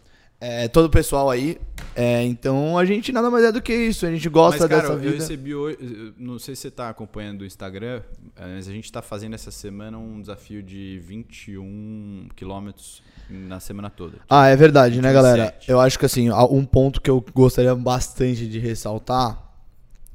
É, 0.40 0.68
todo 0.68 0.86
o 0.86 0.90
pessoal 0.90 1.30
aí. 1.30 1.58
É, 1.96 2.22
então 2.24 2.76
a 2.76 2.84
gente 2.84 3.10
nada 3.12 3.30
mais 3.30 3.44
é 3.44 3.52
do 3.52 3.62
que 3.62 3.72
isso. 3.74 4.04
A 4.04 4.10
gente 4.10 4.28
gosta 4.28 4.60
Mas, 4.60 4.68
cara, 4.68 4.82
dessa 4.82 4.92
eu 4.94 4.98
vida. 4.98 5.14
recebi 5.14 5.54
hoje. 5.54 5.78
eu 5.80 6.12
Não 6.18 6.38
sei 6.38 6.54
se 6.54 6.62
você 6.62 6.70
tá 6.70 6.90
acompanhando 6.90 7.42
o 7.42 7.46
Instagram, 7.46 8.02
eh, 8.36 8.54
mas 8.56 8.68
a 8.68 8.72
gente 8.72 8.90
tá 8.92 9.00
fazendo 9.00 9.34
essa 9.34 9.50
semana 9.50 9.96
um 9.96 10.20
desafio 10.20 10.62
de 10.62 10.98
21 11.02 12.28
quilômetros 12.36 13.02
na 13.30 13.58
semana 13.60 13.88
toda. 13.88 14.18
Ah, 14.28 14.48
é 14.48 14.56
verdade, 14.56 15.00
né, 15.00 15.08
27. 15.12 15.14
galera? 15.14 15.54
Eu 15.66 15.80
acho 15.80 15.98
que 15.98 16.04
assim, 16.04 16.30
um 16.30 16.64
ponto 16.64 17.00
que 17.00 17.08
eu 17.10 17.24
gostaria 17.32 17.74
bastante 17.74 18.46
de 18.46 18.58
ressaltar 18.58 19.40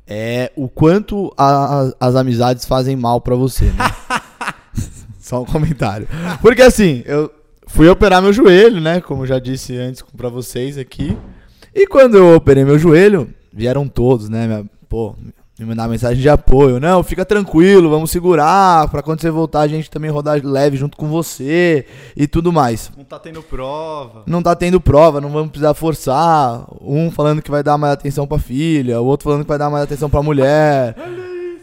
é 0.06 0.52
o 0.56 0.68
quanto 0.70 1.34
a- 1.38 1.92
as 2.00 2.16
amizades 2.16 2.66
fazem 2.66 2.96
mal 2.96 3.20
pra 3.22 3.36
você, 3.36 3.66
né? 3.66 3.78
Só 5.30 5.44
um 5.44 5.46
comentário. 5.46 6.08
Porque 6.42 6.64
assim, 6.64 7.04
eu 7.06 7.30
fui 7.68 7.88
operar 7.88 8.20
meu 8.20 8.34
joelho, 8.34 8.82
né? 8.82 9.00
Como 9.00 9.22
eu 9.22 9.28
já 9.28 9.38
disse 9.38 9.78
antes 9.78 10.02
pra 10.18 10.28
vocês 10.28 10.76
aqui. 10.76 11.16
E 11.76 11.86
quando 11.86 12.18
eu 12.18 12.36
operei 12.36 12.66
meu 12.66 12.80
joelho, 12.80 13.30
vieram 13.54 13.88
todos, 13.88 14.28
né? 14.28 14.48
Minha- 14.48 14.66
Pô, 14.90 15.14
me 15.60 15.66
mandar 15.68 15.88
mensagem 15.88 16.20
de 16.20 16.28
apoio. 16.28 16.80
Não, 16.80 17.04
fica 17.04 17.24
tranquilo, 17.24 17.92
vamos 17.92 18.10
segurar. 18.10 18.90
Pra 18.90 19.04
quando 19.04 19.22
você 19.22 19.30
voltar, 19.30 19.60
a 19.60 19.68
gente 19.68 19.88
também 19.88 20.10
rodar 20.10 20.42
leve 20.44 20.76
junto 20.78 20.98
com 20.98 21.08
você 21.08 21.86
e 22.18 22.26
tudo 22.26 22.52
mais 22.52 22.90
Não 22.98 23.04
tá 23.04 23.20
tendo 23.20 23.44
prova. 23.44 24.24
não 24.26 24.42
tá 24.42 24.56
tendo 24.56 24.82
prova, 24.82 25.22
não 25.22 25.30
vamos 25.30 25.50
precisar 25.52 25.76
forçar. 25.76 26.66
Um 26.82 27.12
falando 27.12 27.40
que 27.44 27.52
vai 27.52 27.62
dar 27.62 27.78
mais 27.78 27.94
atenção 27.94 28.26
pra 28.26 28.40
filha, 28.40 29.00
o 29.00 29.06
outro 29.06 29.26
falando 29.26 29.44
que 29.44 29.48
vai 29.50 29.60
dar 29.60 29.70
mais 29.70 29.84
atenção 29.84 30.10
pra 30.10 30.24
mulher. 30.24 30.96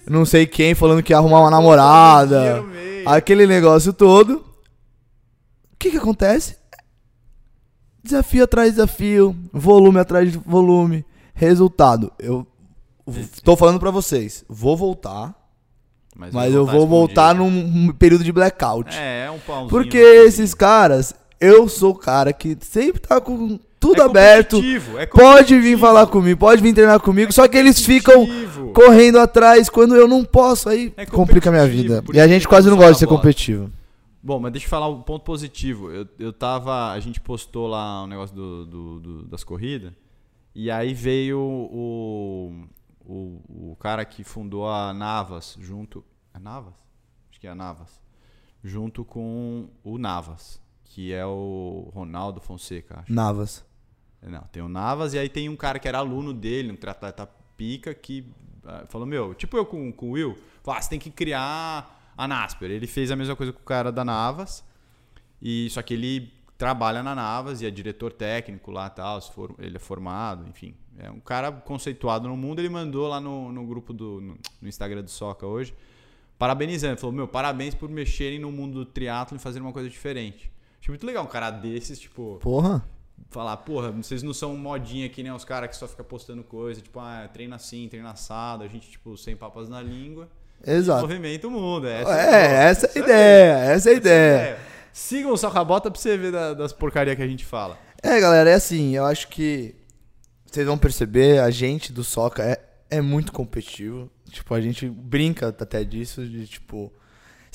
Não 0.09 0.25
sei 0.25 0.47
quem 0.47 0.75
falando 0.75 1.03
que 1.03 1.13
ia 1.13 1.19
arrumar 1.19 1.41
uma 1.41 1.51
namorada. 1.51 2.65
Aquele 3.05 3.47
negócio 3.47 3.93
todo. 3.93 4.45
O 5.73 5.77
que 5.79 5.91
que 5.91 5.97
acontece? 5.97 6.57
Desafio 8.03 8.45
atrás 8.45 8.71
de 8.71 8.77
desafio, 8.77 9.37
volume 9.53 9.99
atrás 9.99 10.31
de 10.31 10.39
volume, 10.39 11.05
resultado. 11.35 12.13
Eu 12.19 12.47
tô 13.43 13.57
falando 13.57 13.81
pra 13.81 13.91
vocês, 13.91 14.45
vou 14.49 14.77
voltar, 14.77 15.35
mas 16.15 16.33
vai 16.33 16.55
eu 16.55 16.65
vou 16.65 16.87
voltar 16.87 17.35
num 17.35 17.93
período 17.93 18.23
de 18.23 18.33
blackout. 18.33 18.97
É, 18.97 19.25
é 19.27 19.31
um 19.31 19.41
pãozinho. 19.41 19.69
Porque 19.69 19.99
esses 19.99 20.55
caras, 20.55 21.15
eu 21.41 21.69
sou 21.69 21.91
o 21.93 21.99
cara 21.99 22.33
que 22.33 22.57
sempre 22.61 23.01
tá 23.01 23.21
com 23.21 23.59
tudo 23.89 24.03
É 24.03 24.05
aberto. 24.05 24.61
é 24.99 25.07
Pode 25.07 25.59
vir 25.61 25.79
falar 25.79 26.07
comigo, 26.07 26.39
pode 26.39 26.61
vir 26.63 26.73
treinar 26.75 27.01
comigo, 27.01 27.33
só 27.33 27.47
que 27.49 27.57
eles 27.57 27.81
ficam 27.81 28.27
correndo 28.75 29.19
atrás 29.19 29.69
quando 29.69 29.95
eu 29.97 30.07
não 30.09 30.25
posso, 30.25 30.69
aí 30.69 30.93
É 30.97 31.07
complica 31.07 31.49
a 31.49 31.53
minha 31.53 31.67
vida. 31.67 32.03
E 32.13 32.21
a 32.21 32.27
gente 32.29 32.47
quase 32.49 32.69
não 32.69 32.77
gosta 32.77 32.93
de 32.93 32.99
ser 32.99 33.07
bola. 33.07 33.19
competitivo. 33.19 33.71
Bom, 34.23 34.41
mas 34.41 34.51
deixa 34.53 34.67
eu 34.67 34.71
falar 34.71 34.89
um 34.89 35.03
ponto 35.03 35.25
positivo. 35.25 35.91
Eu, 35.91 36.07
eu 36.19 36.33
tava. 36.33 36.91
A 36.91 36.99
gente 36.99 37.21
postou 37.21 37.69
lá 37.69 38.03
um 38.03 38.07
negócio 38.09 38.35
do, 38.35 38.67
do- 38.67 39.01
do- 39.01 39.23
das 39.27 39.45
corridas. 39.45 39.93
E 40.53 40.69
aí 40.71 40.93
veio 40.95 41.39
o, 41.39 42.65
o, 43.05 43.71
o 43.73 43.77
cara 43.79 44.05
que 44.05 44.25
fundou 44.25 44.69
a 44.69 44.93
Navas 44.93 45.57
junto. 45.61 46.05
É 46.35 46.39
Navas? 46.39 46.75
Acho 47.31 47.41
que 47.41 47.47
é 47.47 47.51
a 47.51 47.55
Navas. 47.55 48.01
Junto 48.65 49.05
com 49.05 49.69
o 49.85 49.97
Navas, 49.97 50.61
que 50.83 51.13
é 51.13 51.25
o 51.25 51.91
Ronaldo 51.95 52.41
Fonseca, 52.41 53.01
acho. 53.03 53.13
Navas. 53.13 53.65
Não, 54.27 54.43
tem 54.53 54.63
o 54.63 54.69
Navas 54.69 55.15
e 55.15 55.19
aí 55.19 55.29
tem 55.29 55.49
um 55.49 55.57
cara 55.57 55.79
que 55.79 55.87
era 55.87 55.99
aluno 55.99 56.33
dele, 56.33 56.73
um 56.73 56.91
atleta 56.91 57.29
pica, 57.57 57.95
que 57.95 58.27
ah, 58.65 58.85
falou, 58.89 59.07
meu, 59.07 59.35
tipo 59.35 59.57
eu 59.57 59.65
com, 59.65 59.93
com 59.93 60.11
o 60.11 60.13
Will, 60.13 60.37
falou, 60.63 60.79
ah, 60.79 60.83
você 60.83 60.91
tem 60.91 60.99
que 60.99 61.11
criar 61.11 62.13
a 62.17 62.29
Nasper. 62.29 62.71
Ele 62.71 62.87
fez 62.87 63.11
a 63.11 63.17
mesma 63.17 63.37
coisa 63.37 63.53
com 63.53 63.61
o 63.61 63.65
cara 63.65 63.93
da 63.93 64.05
Navas, 64.05 64.65
e 65.41 65.71
só 65.71 65.81
que 65.83 65.95
ele 65.95 66.33
trabalha 66.59 67.03
na 67.03 67.15
Navas 67.15 67.63
e 67.63 67.67
é 67.67 67.71
diretor 67.71 68.13
técnico 68.13 68.71
lá 68.71 68.91
tal, 68.91 69.21
se 69.21 69.31
for, 69.31 69.55
ele 69.59 69.77
é 69.77 69.81
formado, 69.81 70.49
enfim. 70.49 70.75
É 70.99 71.11
um 71.11 71.21
cara 71.21 71.53
conceituado 71.53 72.27
no 72.29 72.37
mundo, 72.37 72.59
ele 72.59 72.71
mandou 72.71 73.07
lá 73.07 73.21
no, 73.21 73.53
no 73.53 73.67
grupo 73.67 73.93
do 73.93 74.21
no, 74.21 74.39
no 74.61 74.69
Instagram 74.69 75.03
do 75.03 75.11
Soca 75.11 75.47
hoje, 75.47 75.75
parabenizando. 76.39 76.95
Ele 76.95 77.01
falou, 77.01 77.15
meu, 77.15 77.29
parabéns 77.29 77.75
por 77.75 77.89
mexerem 77.89 78.39
no 78.39 78.51
mundo 78.51 78.85
do 78.85 78.87
triatlo 78.87 79.37
e 79.37 79.41
fazer 79.41 79.61
uma 79.61 79.73
coisa 79.73 79.89
diferente. 79.89 80.51
Achei 80.81 80.91
muito 80.93 81.07
legal 81.07 81.25
um 81.25 81.29
cara 81.29 81.51
desses, 81.51 81.99
tipo 81.99 82.39
Porra. 82.41 82.85
Falar, 83.31 83.57
porra, 83.59 83.91
vocês 83.93 84.23
não 84.23 84.33
são 84.33 84.57
modinha 84.57 85.09
que 85.09 85.23
nem 85.23 85.33
os 85.33 85.45
caras 85.45 85.69
que 85.71 85.77
só 85.77 85.87
fica 85.89 86.03
postando 86.05 86.43
coisa, 86.45 86.81
tipo, 86.81 86.99
ah, 87.01 87.29
treina 87.33 87.57
assim, 87.57 87.89
treina 87.89 88.11
assado, 88.11 88.63
a 88.65 88.69
gente, 88.69 88.91
tipo, 88.91 89.17
sem 89.17 89.37
papas 89.37 89.69
na 89.69 89.83
língua. 89.83 90.29
Exato. 90.67 91.03
Movimenta 91.03 91.47
o 91.49 91.51
mundo. 91.51 91.87
É, 91.87 92.03
É, 92.03 92.69
essa 92.71 92.87
é 92.87 92.91
a 92.99 93.03
ideia, 93.03 93.53
essa 93.73 93.91
é 93.91 93.93
a 93.93 93.97
ideia. 93.97 94.59
Sigam 94.93 95.33
o 95.33 95.37
Socabota 95.37 95.91
pra 95.91 96.01
você 96.01 96.17
ver 96.17 96.33
da- 96.33 96.55
das 96.55 96.73
porcarias 96.73 97.15
que 97.17 97.23
a 97.23 97.27
gente 97.29 97.45
fala. 97.45 97.79
É, 98.03 98.19
galera, 98.21 98.49
é 98.51 98.55
assim, 98.55 98.97
eu 98.97 99.05
acho 99.05 99.29
que 99.29 99.75
vocês 100.47 100.67
vão 100.67 100.79
perceber, 100.79 101.41
a 101.41 101.51
gente 101.51 101.93
do 101.93 102.03
Soca 102.03 102.43
é, 102.43 102.59
é 102.91 103.01
muito 103.03 103.33
competitivo. 103.33 104.11
Tipo, 104.31 104.55
a 104.55 104.61
gente 104.61 104.89
brinca 104.89 105.49
até 105.49 105.85
disso, 105.85 106.27
de 106.27 106.47
tipo, 106.47 106.91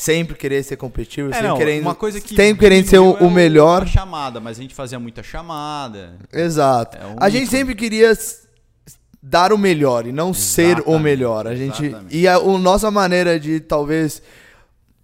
sempre 0.01 0.35
querer 0.35 0.63
ser 0.63 0.77
competitivo, 0.77 1.29
É, 1.29 1.33
sempre 1.33 1.47
não, 1.47 1.57
querendo, 1.57 1.81
uma 1.83 1.93
coisa 1.93 2.19
que 2.19 2.35
sempre 2.35 2.59
querendo 2.59 2.87
ser 2.87 2.97
o, 2.97 3.13
diminuiu 3.13 3.27
o 3.27 3.31
é 3.31 3.33
melhor. 3.35 3.83
a 3.83 3.85
chamada, 3.85 4.39
mas 4.39 4.57
a 4.57 4.61
gente 4.63 4.73
fazia 4.73 4.99
muita 4.99 5.21
chamada. 5.21 6.15
Exato. 6.33 6.97
É 6.97 7.05
um 7.05 7.15
a 7.19 7.29
gente 7.29 7.51
sempre 7.51 7.75
queria 7.75 8.11
dar 9.21 9.53
o 9.53 9.59
melhor 9.59 10.07
e 10.07 10.11
não 10.11 10.33
ser 10.33 10.77
o 10.77 10.79
Exatamente, 10.79 11.03
melhor. 11.03 11.47
A 11.47 11.55
gente 11.55 11.85
exatamente. 11.85 12.17
e 12.17 12.27
a, 12.27 12.39
o 12.39 12.57
nossa 12.57 12.89
maneira 12.89 13.39
de 13.39 13.59
talvez 13.59 14.23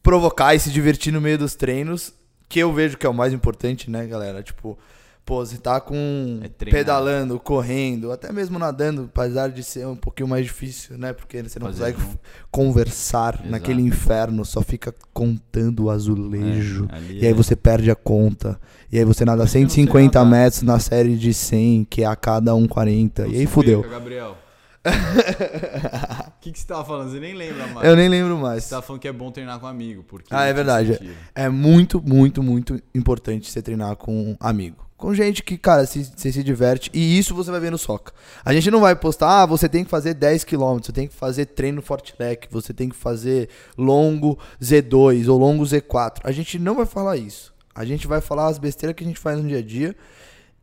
provocar 0.01 0.55
e 0.55 0.59
se 0.59 0.71
divertir 0.71 1.13
no 1.13 1.21
meio 1.21 1.37
dos 1.37 1.53
treinos, 1.53 2.11
que 2.49 2.57
eu 2.57 2.73
vejo 2.73 2.97
que 2.97 3.05
é 3.05 3.09
o 3.09 3.13
mais 3.13 3.31
importante, 3.33 3.91
né, 3.91 4.07
galera? 4.07 4.41
Tipo, 4.41 4.79
pô, 5.27 5.45
você 5.45 5.57
tá 5.57 5.79
com 5.81 6.39
É 6.41 6.47
pedalando, 6.47 7.37
correndo, 7.37 8.13
até 8.13 8.31
mesmo 8.31 8.57
nadando, 8.57 9.11
apesar 9.13 9.49
de 9.49 9.61
ser 9.61 9.85
um 9.85 9.95
pouquinho 9.95 10.29
mais 10.29 10.45
difícil, 10.45 10.97
né? 10.97 11.11
Porque 11.11 11.43
você 11.43 11.59
não 11.59 11.67
Fazer 11.67 11.93
consegue 11.93 12.17
conversar 12.49 13.33
Exato. 13.35 13.49
naquele 13.49 13.81
inferno, 13.81 14.45
só 14.45 14.61
fica 14.61 14.95
contando 15.13 15.83
o 15.83 15.89
azulejo. 15.89 16.87
É, 16.91 17.11
E 17.11 17.25
aí 17.25 17.31
é- 17.31 17.33
você 17.33 17.55
perde 17.57 17.91
a 17.91 17.95
conta. 17.95 18.57
E 18.89 18.97
aí 18.97 19.03
você 19.03 19.25
nada 19.25 19.39
Por 19.39 19.45
isso 19.45 19.51
que 19.53 19.57
eu 19.59 19.63
não 19.63 19.69
sei 19.69 19.83
150 19.83 20.19
nadar. 20.23 20.31
metros 20.31 20.61
na 20.63 20.79
série 20.79 21.17
de 21.17 21.33
100, 21.33 21.83
que 21.83 22.03
é 22.03 22.05
a 22.05 22.15
cada 22.15 22.55
1,40. 22.55 23.27
E 23.27 23.35
aí 23.39 23.45
fudeu. 23.45 23.81
Gabriel. 23.81 24.37
O 24.85 24.89
que, 26.39 26.53
que 26.53 26.59
você 26.59 26.65
tava 26.65 26.85
falando? 26.85 27.11
Você 27.11 27.19
nem 27.19 27.33
lembra 27.35 27.67
mais. 27.67 27.85
Eu 27.85 27.95
nem 27.97 28.07
lembro 28.07 28.37
mais. 28.37 28.63
Você 28.63 28.69
tava 28.69 28.81
falando 28.81 29.01
que 29.01 29.07
é 29.09 29.11
bom 29.11 29.29
treinar 29.29 29.59
com 29.59 29.67
amigo. 29.67 30.03
Porque 30.03 30.33
Ah, 30.33 30.45
é 30.45 30.53
verdade. 30.53 30.97
É 31.35 31.49
muito, 31.49 32.01
muito, 32.01 32.41
muito 32.41 32.81
importante 32.95 33.51
você 33.51 33.61
treinar 33.61 33.97
com 33.97 34.37
amigo. 34.39 34.86
Com 34.97 35.13
gente 35.13 35.43
que, 35.43 35.57
cara, 35.59 35.85
se- 35.85 36.11
você 36.15 36.31
se 36.31 36.43
diverte. 36.43 36.89
E 36.91 37.19
isso 37.19 37.35
você 37.35 37.51
vai 37.51 37.59
ver 37.59 37.69
no 37.71 37.77
Soca. 37.77 38.11
A 38.43 38.51
gente 38.51 38.71
não 38.71 38.79
vai 38.81 38.95
postar, 38.95 39.43
ah, 39.43 39.45
você 39.45 39.69
tem 39.69 39.83
que 39.83 39.89
fazer 39.91 40.15
10 40.15 40.43
km, 40.43 40.79
você 40.83 40.91
tem 40.91 41.07
que 41.07 41.13
fazer 41.13 41.45
treino 41.45 41.83
Fortlec, 41.83 42.47
você 42.49 42.73
tem 42.73 42.89
que 42.89 42.95
fazer 42.95 43.47
longo 43.77 44.39
Z2 44.59 45.27
ou 45.31 45.37
longo 45.37 45.63
Z4. 45.63 46.21
A 46.23 46.31
gente 46.31 46.57
não 46.57 46.73
vai 46.73 46.87
falar 46.87 47.15
isso. 47.15 47.53
A 47.75 47.85
gente 47.85 48.07
vai 48.07 48.19
falar 48.21 48.47
as 48.47 48.57
besteiras 48.57 48.95
que 48.95 49.03
a 49.03 49.07
gente 49.07 49.19
faz 49.19 49.39
no 49.39 49.47
dia 49.47 49.59
a 49.59 49.61
dia. 49.61 49.95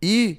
E 0.02 0.38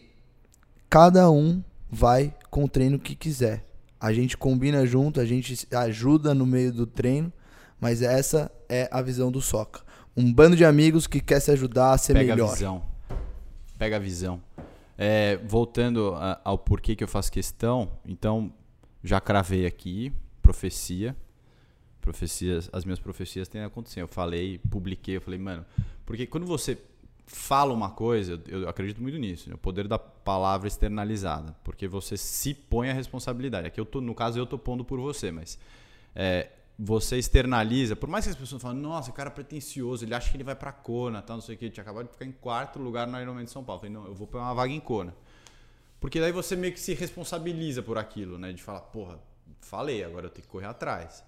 cada 0.89 1.29
um 1.31 1.63
vai 1.89 2.33
com 2.51 2.65
o 2.65 2.69
treino 2.69 2.99
que 2.99 3.15
quiser. 3.15 3.63
A 3.97 4.11
gente 4.11 4.35
combina 4.35 4.85
junto, 4.85 5.21
a 5.21 5.25
gente 5.25 5.55
se 5.55 5.67
ajuda 5.73 6.33
no 6.33 6.45
meio 6.45 6.73
do 6.73 6.85
treino, 6.85 7.31
mas 7.79 8.01
essa 8.01 8.51
é 8.67 8.89
a 8.91 9.01
visão 9.01 9.31
do 9.31 9.39
Soca. 9.41 9.79
Um 10.17 10.33
bando 10.33 10.55
de 10.57 10.65
amigos 10.65 11.07
que 11.07 11.21
quer 11.21 11.39
se 11.39 11.49
ajudar 11.51 11.93
a 11.93 11.97
ser 11.97 12.13
Pega 12.13 12.33
a 12.33 12.35
melhor. 12.35 12.53
visão. 12.53 12.83
Pega 13.77 13.97
a 13.97 13.99
visão. 13.99 14.41
É, 14.97 15.37
voltando 15.37 16.13
a- 16.15 16.39
ao 16.43 16.57
porquê 16.57 16.95
que 16.95 17.03
eu 17.03 17.07
faço 17.07 17.31
questão, 17.31 17.91
então 18.05 18.51
já 19.03 19.19
cravei 19.19 19.65
aqui. 19.65 20.11
profecia. 20.41 21.15
Profecias, 21.99 22.69
as 22.71 22.85
minhas 22.85 22.99
profecias 22.99 23.47
têm 23.47 23.61
acontecido. 23.63 24.01
Eu 24.01 24.07
falei, 24.07 24.59
publiquei, 24.69 25.17
eu 25.17 25.21
falei, 25.21 25.39
mano, 25.39 25.65
porque 26.05 26.27
quando 26.27 26.45
você 26.45 26.77
fala 27.25 27.73
uma 27.73 27.89
coisa, 27.89 28.39
eu 28.47 28.69
acredito 28.69 29.01
muito 29.01 29.17
nisso, 29.17 29.49
né? 29.49 29.55
o 29.55 29.57
poder 29.57 29.87
da 29.87 29.97
palavra 29.97 30.67
externalizada, 30.67 31.55
porque 31.63 31.87
você 31.87 32.15
se 32.15 32.53
põe 32.53 32.91
a 32.91 32.93
responsabilidade. 32.93 33.65
Aqui 33.65 33.79
eu 33.79 33.85
tô, 33.87 33.99
no 34.01 34.13
caso 34.13 34.37
eu 34.37 34.45
tô 34.45 34.59
pondo 34.59 34.85
por 34.85 34.99
você, 34.99 35.31
mas 35.31 35.57
é, 36.13 36.49
você 36.77 37.17
externaliza, 37.17 37.95
por 37.95 38.09
mais 38.09 38.25
que 38.25 38.31
as 38.31 38.35
pessoas 38.35 38.61
falem, 38.61 38.81
nossa, 38.81 39.11
cara 39.11 39.29
é 39.29 39.33
pretencioso, 39.33 40.03
ele 40.03 40.13
acha 40.13 40.29
que 40.29 40.35
ele 40.35 40.43
vai 40.43 40.55
para 40.55 40.71
Kona, 40.71 41.21
tal, 41.21 41.37
não 41.37 41.41
sei 41.41 41.55
o 41.55 41.57
que, 41.57 41.69
tinha 41.69 41.81
acabado 41.81 42.07
de 42.07 42.11
ficar 42.11 42.25
em 42.25 42.31
quarto 42.31 42.79
lugar 42.79 43.07
no 43.07 43.19
Ironman 43.19 43.45
de 43.45 43.51
São 43.51 43.63
Paulo. 43.63 43.77
Eu 43.77 43.81
falei, 43.87 43.93
não, 43.95 44.05
eu 44.07 44.13
vou 44.13 44.27
pegar 44.27 44.43
uma 44.43 44.53
vaga 44.53 44.73
em 44.73 44.79
Kona. 44.79 45.15
Porque 45.99 46.19
daí 46.19 46.31
você 46.31 46.55
meio 46.55 46.73
que 46.73 46.79
se 46.79 46.93
responsabiliza 46.93 47.81
por 47.81 47.97
aquilo, 47.97 48.37
né? 48.37 48.51
De 48.51 48.61
falar, 48.61 48.81
porra, 48.81 49.19
falei, 49.61 50.03
agora 50.03 50.27
eu 50.27 50.29
tenho 50.29 50.45
que 50.45 50.51
correr 50.51 50.67
atrás. 50.67 51.23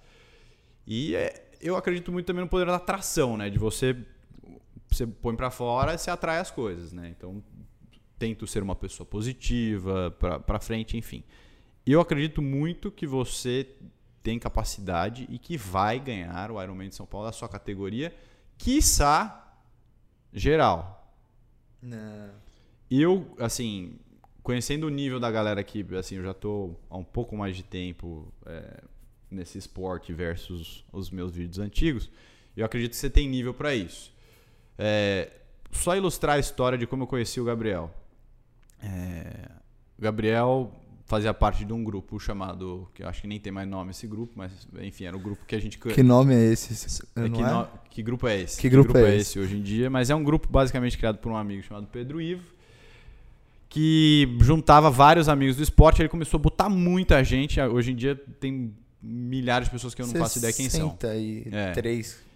E 0.86 1.16
é, 1.16 1.50
eu 1.62 1.75
acredito 1.75 2.12
muito 2.12 2.25
também 2.25 2.44
no 2.44 2.50
poder 2.50 2.66
da 2.66 2.75
atração, 2.75 3.38
né? 3.38 3.50
De 3.50 3.58
você 3.58 3.96
você 4.89 5.06
põe 5.06 5.36
para 5.36 5.50
fora 5.50 5.94
e 5.94 5.98
você 5.98 6.10
atrai 6.10 6.39
as 6.39 6.50
coisas, 6.50 6.94
né? 6.94 7.13
Então, 7.18 7.44
tento 8.18 8.48
ser 8.48 8.63
uma 8.63 8.75
pessoa 8.75 9.06
positiva, 9.06 10.12
para 10.46 10.60
frente, 10.60 10.98
enfim. 10.98 11.24
Eu 11.86 12.01
acredito 12.01 12.42
muito 12.42 12.92
que 12.92 13.06
você 13.06 13.68
tem 14.27 14.38
capacidade 14.38 15.25
e 15.29 15.39
que 15.39 15.55
vai 15.55 16.01
ganhar 16.01 16.51
o 16.51 16.62
Ironman 16.62 16.89
de 16.89 16.96
São 16.96 17.05
Paulo 17.05 17.27
da 17.27 17.31
sua 17.31 17.48
categoria, 17.48 18.13
quiçá 18.57 19.55
geral. 20.34 21.15
Não. 21.81 22.31
Eu, 22.91 23.34
assim, 23.39 23.98
conhecendo 24.43 24.86
o 24.86 24.89
nível 24.89 25.17
da 25.17 25.31
galera 25.31 25.62
aqui, 25.62 25.86
assim, 25.98 26.15
eu 26.15 26.24
já 26.24 26.34
tô 26.34 26.75
há 26.89 26.98
um 26.98 27.05
pouco 27.05 27.38
mais 27.38 27.55
de 27.55 27.63
tempo 27.63 28.27
é, 28.46 28.84
nesse 29.31 29.57
esporte 29.57 30.12
versus 30.12 30.84
os 30.91 31.10
meus 31.10 31.31
vídeos 31.31 31.57
antigos, 31.57 32.10
eu 32.57 32.65
acredito 32.65 32.91
que 32.91 32.98
você 32.98 33.10
tem 33.10 33.29
nível 33.29 33.53
para 33.53 33.74
isso. 33.74 34.13
É, 34.77 35.31
só 35.72 35.96
ilustrar 35.96 36.36
a 36.36 36.39
história 36.39 36.77
de 36.77 36.86
como 36.86 37.03
eu 37.03 37.07
conheci 37.07 37.39
o 37.39 37.46
Gabriel. 37.46 37.96
É, 38.84 39.51
o 39.98 40.01
Gabriel 40.01 40.69
fazia 41.08 41.34
parte 41.34 41.64
de 41.64 41.72
um 41.74 41.84
grupo 41.84 42.20
chamado, 42.20 42.88
que 42.94 43.02
eu 43.02 43.08
acho 43.08 43.22
que 43.22 43.28
nem 43.28 43.40
tem 43.40 43.52
mais 43.52 43.68
nome 43.68 43.92
esse 43.92 44.06
grupo, 44.06 44.34
mas 44.36 44.52
enfim, 44.82 45.06
era 45.06 45.16
o 45.16 45.20
grupo 45.20 45.46
que 45.46 45.56
a 45.56 45.60
gente... 45.60 45.80
Que 45.80 46.04
nome 46.04 46.36
é 46.36 46.52
esse? 46.52 47.02
É, 47.16 47.30
que, 47.30 47.42
é? 47.42 47.50
no, 47.50 47.68
que, 47.90 48.04
grupo 48.04 48.28
é 48.28 48.42
esse? 48.42 48.60
Que 48.60 48.70
grupo, 48.70 48.90
que 48.90 48.94
grupo 48.94 49.08
é, 49.08 49.14
é 49.14 49.16
esse? 49.16 49.32
esse 49.32 49.40
hoje 49.40 49.58
em 49.58 49.62
dia? 49.62 49.90
Mas 49.90 50.10
é 50.10 50.16
um 50.16 50.24
grupo 50.24 50.50
basicamente 50.50 50.98
criado 50.98 51.18
por 51.18 51.32
um 51.32 51.38
amigo 51.38 51.64
chamado 51.64 51.88
Pedro 51.88 52.22
Ivo, 52.22 52.44
que 53.70 54.38
juntava 54.42 54.92
vários 54.92 55.30
amigos 55.30 55.56
do 55.56 55.64
esporte, 55.64 56.02
ele 56.02 56.10
começou 56.10 56.38
a 56.38 56.42
botar 56.42 56.70
muita 56.70 57.24
gente, 57.24 57.60
hoje 57.62 57.94
em 57.94 57.96
dia 57.96 58.16
tem 58.40 58.76
milhares 59.02 59.68
de 59.68 59.72
pessoas 59.72 59.96
que 59.96 60.02
eu 60.02 60.08
não 60.08 60.16
faço 60.16 60.40
ideia 60.40 60.54
quem 60.54 60.70
são. 60.70 60.92
63 61.00 62.28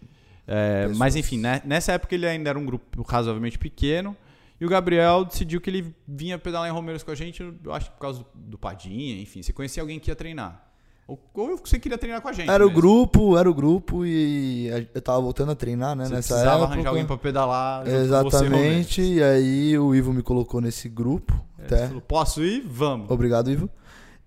é, 0.48 0.90
mas 0.96 1.16
enfim, 1.16 1.38
né? 1.38 1.62
nessa 1.64 1.94
época 1.94 2.16
ele 2.16 2.28
ainda 2.28 2.50
era 2.50 2.60
um 2.60 2.66
grupo 2.66 3.04
razoavelmente 3.04 3.58
pequeno. 3.58 4.16
E 4.62 4.66
o 4.66 4.70
Gabriel 4.70 5.26
decidiu 5.26 5.60
que 5.60 5.72
ele 5.72 5.96
vinha 6.08 6.38
pedalar 6.38 6.70
em 6.70 6.72
Romeiros 6.72 7.02
com 7.02 7.10
a 7.10 7.16
gente, 7.16 7.42
eu 7.42 7.74
acho 7.74 7.90
por 7.94 7.98
causa 7.98 8.20
do, 8.20 8.26
do 8.36 8.58
Padinha, 8.60 9.20
enfim. 9.20 9.42
Você 9.42 9.52
conhecia 9.52 9.82
alguém 9.82 10.00
que 10.00 10.12
ia 10.12 10.16
treinar. 10.16 10.72
Ou, 11.08 11.20
ou 11.34 11.58
você 11.58 11.80
queria 11.80 11.98
treinar 11.98 12.22
com 12.22 12.28
a 12.30 12.32
gente. 12.32 12.48
Era 12.48 12.64
mesmo. 12.64 12.78
o 12.78 12.82
grupo, 12.82 13.38
era 13.40 13.50
o 13.50 13.54
grupo 13.56 14.06
e 14.06 14.68
eu 14.94 15.02
tava 15.02 15.20
voltando 15.20 15.52
a 15.52 15.56
treinar, 15.56 15.96
né? 15.96 16.06
Você 16.06 16.14
nessa 16.14 16.36
precisava 16.36 16.58
época. 16.60 16.74
arranjar 16.74 16.90
alguém 16.90 17.06
pra 17.08 17.18
pedalar. 17.18 17.88
Exatamente. 17.88 19.02
e 19.02 19.24
aí 19.24 19.80
o 19.80 19.96
Ivo 19.96 20.14
me 20.14 20.22
colocou 20.22 20.62
nesse 20.62 20.88
grupo. 20.88 21.34
É, 21.58 21.66
até. 21.66 21.88
Falou, 21.88 22.02
Posso 22.02 22.44
ir? 22.44 22.62
Vamos. 22.64 23.10
Obrigado, 23.10 23.52
Ivo. 23.52 23.68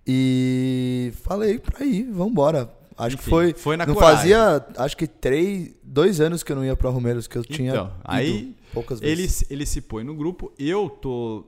E 0.05 1.13
falei 1.23 1.59
pra 1.59 1.85
ir, 1.85 2.11
vambora. 2.11 2.69
Acho 2.97 3.15
Enfim, 3.15 3.23
que 3.23 3.29
foi. 3.29 3.53
Foi 3.53 3.75
na 3.77 3.85
Não 3.85 3.93
coragem. 3.93 4.17
fazia, 4.17 4.65
acho 4.77 4.95
que 4.95 5.05
três, 5.05 5.73
dois 5.83 6.21
anos 6.21 6.43
que 6.43 6.51
eu 6.51 6.55
não 6.55 6.63
ia 6.63 6.75
pra 6.75 6.89
Romeiros, 6.89 7.27
que 7.27 7.37
eu 7.37 7.43
tinha. 7.43 7.71
Então, 7.71 7.91
aí 8.03 8.55
poucas 8.73 8.99
vezes. 8.99 9.41
Ele, 9.43 9.53
ele 9.55 9.65
se 9.65 9.81
põe 9.81 10.03
no 10.03 10.15
grupo. 10.15 10.51
Eu 10.57 10.89
tô. 10.89 11.45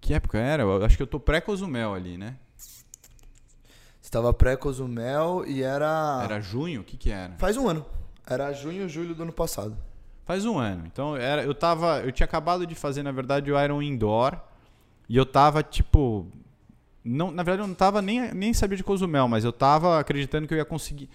Que 0.00 0.14
época 0.14 0.38
era? 0.38 0.62
Eu 0.62 0.84
acho 0.84 0.96
que 0.96 1.02
eu 1.02 1.06
tô 1.06 1.18
pré-Cozumel 1.18 1.92
ali, 1.94 2.16
né? 2.16 2.36
Estava 4.00 4.32
pré-Cozumel 4.32 5.44
e 5.46 5.62
era. 5.62 6.20
Era 6.22 6.40
junho? 6.40 6.82
O 6.82 6.84
que 6.84 6.96
que 6.96 7.10
era? 7.10 7.34
Faz 7.38 7.56
um 7.56 7.68
ano. 7.68 7.84
Era 8.24 8.52
junho, 8.52 8.88
julho 8.88 9.14
do 9.14 9.24
ano 9.24 9.32
passado. 9.32 9.76
Faz 10.24 10.44
um 10.44 10.58
ano. 10.58 10.84
Então 10.86 11.16
era, 11.16 11.42
eu 11.42 11.54
tava. 11.54 12.00
Eu 12.00 12.12
tinha 12.12 12.24
acabado 12.24 12.64
de 12.64 12.74
fazer, 12.76 13.02
na 13.02 13.10
verdade, 13.10 13.50
o 13.50 13.60
Iron 13.60 13.82
Indoor. 13.82 14.38
E 15.08 15.16
eu 15.16 15.26
tava, 15.26 15.62
tipo, 15.62 16.26
não, 17.06 17.30
na 17.30 17.44
verdade, 17.44 17.62
eu 17.62 17.68
não 17.68 17.74
tava 17.74 18.02
nem, 18.02 18.34
nem 18.34 18.52
sabia 18.52 18.76
de 18.76 18.82
Cozumel, 18.82 19.28
mas 19.28 19.44
eu 19.44 19.52
tava 19.52 20.00
acreditando 20.00 20.48
que 20.48 20.52
eu 20.52 20.58
ia 20.58 20.64
conseguir. 20.64 21.08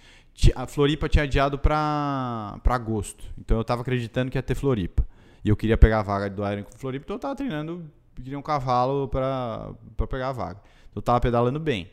A 0.56 0.66
Floripa 0.66 1.06
tinha 1.06 1.24
adiado 1.24 1.58
para 1.58 2.58
agosto. 2.64 3.22
Então 3.38 3.58
eu 3.58 3.64
tava 3.64 3.82
acreditando 3.82 4.30
que 4.30 4.38
ia 4.38 4.42
ter 4.42 4.54
Floripa. 4.54 5.06
E 5.44 5.50
eu 5.50 5.56
queria 5.56 5.76
pegar 5.76 6.00
a 6.00 6.02
vaga 6.02 6.30
do 6.30 6.50
Iron 6.50 6.64
com 6.64 6.78
Floripa, 6.78 7.04
então 7.04 7.16
eu 7.16 7.20
tava 7.20 7.36
treinando, 7.36 7.84
queria 8.14 8.38
um 8.38 8.42
cavalo 8.42 9.06
para 9.06 9.74
pegar 10.08 10.30
a 10.30 10.32
vaga. 10.32 10.62
Então 10.88 10.96
eu 10.96 11.02
tava 11.02 11.20
pedalando 11.20 11.60
bem, 11.60 11.90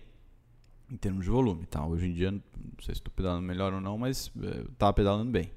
em 0.89 0.95
termos 0.95 1.25
de 1.25 1.29
volume. 1.29 1.65
Tá? 1.65 1.85
Hoje 1.85 2.07
em 2.07 2.13
dia, 2.13 2.31
não 2.31 2.41
sei 2.81 2.95
se 2.95 3.01
estou 3.01 3.11
pedalando 3.13 3.41
melhor 3.41 3.73
ou 3.73 3.81
não, 3.81 3.97
mas 3.97 4.31
eh, 4.41 4.61
eu 4.61 4.71
tava 4.77 4.93
pedalando 4.93 5.29
bem. 5.29 5.51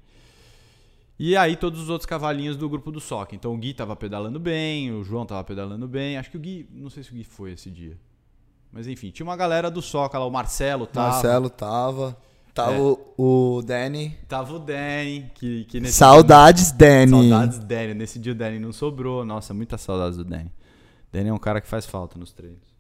E 1.17 1.37
aí 1.37 1.55
todos 1.55 1.81
os 1.81 1.89
outros 1.89 2.07
cavalinhos 2.07 2.57
do 2.57 2.69
grupo 2.69 2.91
do 2.91 3.01
SOC. 3.01 3.35
Então 3.35 3.55
o 3.55 3.57
Gui 3.57 3.73
tava 3.73 3.95
pedalando 3.95 4.41
bem, 4.41 4.91
o 4.91 5.05
João 5.05 5.25
tava 5.25 5.45
pedalando 5.45 5.87
bem. 5.87 6.17
Acho 6.17 6.31
que 6.31 6.37
o 6.37 6.41
Gui, 6.41 6.69
não 6.73 6.91
sei 6.91 7.05
se 7.05 7.13
o 7.13 7.15
Gui 7.15 7.23
foi 7.23 7.53
esse 7.53 7.71
dia. 7.71 7.97
Mas 8.73 8.89
enfim, 8.89 9.11
tinha 9.11 9.25
uma 9.25 9.37
galera 9.37 9.71
do 9.71 9.83
Soca 9.83 10.19
lá, 10.19 10.25
o 10.25 10.31
Marcelo 10.31 10.87
tava. 10.87 11.11
Marcelo 11.11 11.51
tava. 11.51 12.17
Tava 12.55 12.73
é. 12.73 12.81
o, 12.81 12.99
o 13.59 13.63
Danny. 13.63 14.19
Tava 14.29 14.55
o 14.55 14.59
Danny, 14.59 15.31
que, 15.35 15.65
que 15.65 15.81
nesse 15.81 15.95
Saudades, 15.95 16.69
dia, 16.69 16.77
Danny. 16.79 17.31
Saudades, 17.31 17.59
Danny. 17.59 17.95
Nesse 17.95 18.19
dia 18.19 18.33
o 18.33 18.35
Danny 18.35 18.59
não 18.59 18.73
sobrou. 18.73 19.25
Nossa, 19.25 19.55
muitas 19.55 19.81
saudades 19.81 20.17
do 20.17 20.25
Danny. 20.25 20.51
Danny 21.11 21.29
é 21.29 21.33
um 21.33 21.39
cara 21.39 21.61
que 21.61 21.69
faz 21.69 21.87
falta 21.87 22.19
nos 22.19 22.33
treinos. 22.33 22.75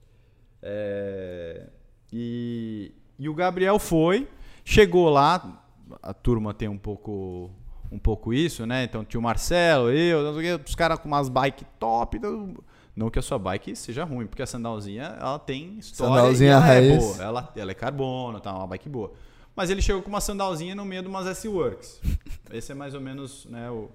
É... 0.62 1.68
E, 2.12 2.92
e 3.18 3.28
o 3.28 3.34
Gabriel 3.34 3.78
foi, 3.78 4.28
chegou 4.64 5.08
lá, 5.08 5.62
a 6.02 6.12
turma 6.12 6.52
tem 6.52 6.68
um 6.68 6.78
pouco 6.78 7.50
um 7.90 7.98
pouco 7.98 8.32
isso, 8.32 8.66
né? 8.66 8.84
Então 8.84 9.04
tinha 9.04 9.20
o 9.20 9.22
Marcelo, 9.22 9.90
eu, 9.90 10.58
os 10.64 10.74
caras 10.74 10.98
com 10.98 11.08
umas 11.08 11.28
bike 11.28 11.64
top. 11.78 12.16
Então, 12.16 12.54
não 12.94 13.10
que 13.10 13.18
a 13.18 13.22
sua 13.22 13.38
bike 13.38 13.74
seja 13.74 14.04
ruim, 14.04 14.26
porque 14.26 14.42
a 14.42 14.46
sandalzinha 14.46 15.16
ela 15.18 15.38
tem 15.38 15.78
história 15.78 16.14
sandalzinha 16.14 16.52
ela 16.52 16.60
raiz. 16.60 16.92
é 16.92 16.98
boa. 16.98 17.22
Ela, 17.22 17.52
ela 17.56 17.70
é 17.70 17.74
carbono, 17.74 18.40
tá 18.40 18.54
uma 18.54 18.66
bike 18.66 18.88
boa. 18.88 19.12
Mas 19.56 19.70
ele 19.70 19.82
chegou 19.82 20.02
com 20.02 20.08
uma 20.08 20.20
sandalzinha 20.20 20.74
no 20.74 20.84
meio 20.84 21.02
de 21.02 21.08
umas 21.08 21.26
S-Works. 21.26 22.00
Esse 22.52 22.72
é 22.72 22.74
mais 22.74 22.94
ou 22.94 23.00
menos, 23.00 23.46
né, 23.46 23.70
o... 23.70 23.90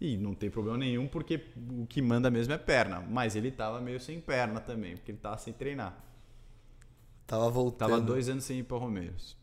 E 0.00 0.16
não 0.16 0.34
tem 0.34 0.50
problema 0.50 0.76
nenhum, 0.76 1.08
porque 1.08 1.40
o 1.70 1.86
que 1.86 2.02
manda 2.02 2.30
mesmo 2.30 2.52
é 2.52 2.58
perna. 2.58 3.02
Mas 3.08 3.34
ele 3.34 3.50
tava 3.50 3.80
meio 3.80 3.98
sem 3.98 4.20
perna 4.20 4.60
também, 4.60 4.94
porque 4.94 5.10
ele 5.10 5.18
tava 5.18 5.38
sem 5.38 5.54
treinar. 5.54 5.96
Tava 7.26 7.48
voltando. 7.50 7.90
Tava 7.90 8.00
dois 8.00 8.28
anos 8.28 8.44
sem 8.44 8.58
ir 8.58 8.62
para 8.64 8.76
Romeiros. 8.76 9.36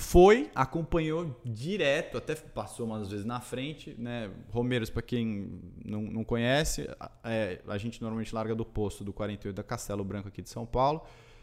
Foi, 0.00 0.48
acompanhou 0.54 1.36
direto, 1.44 2.16
até 2.16 2.36
passou 2.36 2.86
umas 2.86 3.10
vezes 3.10 3.26
na 3.26 3.40
frente, 3.40 3.96
né? 3.98 4.30
Romeiros, 4.48 4.88
para 4.88 5.02
quem 5.02 5.60
não, 5.84 6.02
não 6.02 6.24
conhece, 6.24 6.88
é, 7.24 7.60
a 7.66 7.76
gente 7.76 8.00
normalmente 8.00 8.32
larga 8.32 8.54
do 8.54 8.64
posto 8.64 9.02
do 9.02 9.12
48 9.12 9.54
da 9.54 9.62
Castelo 9.64 10.04
Branco 10.04 10.28
aqui 10.28 10.40
de 10.40 10.48
São 10.48 10.64
Paulo, 10.64 11.02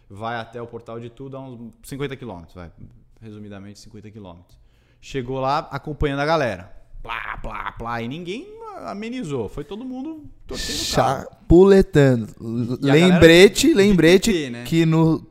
vai 0.10 0.38
até 0.38 0.60
o 0.62 0.65
Portal 0.65 1.02
de 1.02 1.10
Tudo 1.10 1.36
a 1.36 1.41
uns 1.41 1.74
50 1.84 2.15
quilômetros, 2.15 2.56
vai, 2.56 2.72
resumidamente 3.20 3.78
50 3.80 4.10
quilômetros. 4.10 4.58
Chegou 5.02 5.41
lá 5.41 5.68
acompanhando 5.70 6.22
a 6.22 6.26
galera, 6.26 6.74
plá, 7.04 7.38
plá, 7.44 7.74
plá, 7.74 8.02
e 8.02 8.08
ninguém 8.08 8.48
amenizou, 8.86 9.50
foi 9.50 9.65
todo 9.65 9.84
mundo 9.84 10.24
torcendo 10.48 10.78
Chapuletando. 10.78 12.34
Lembrete, 12.82 13.74
lembrete 13.74 14.50
né? 14.50 14.63
que 14.63 14.86
no... 14.86 15.28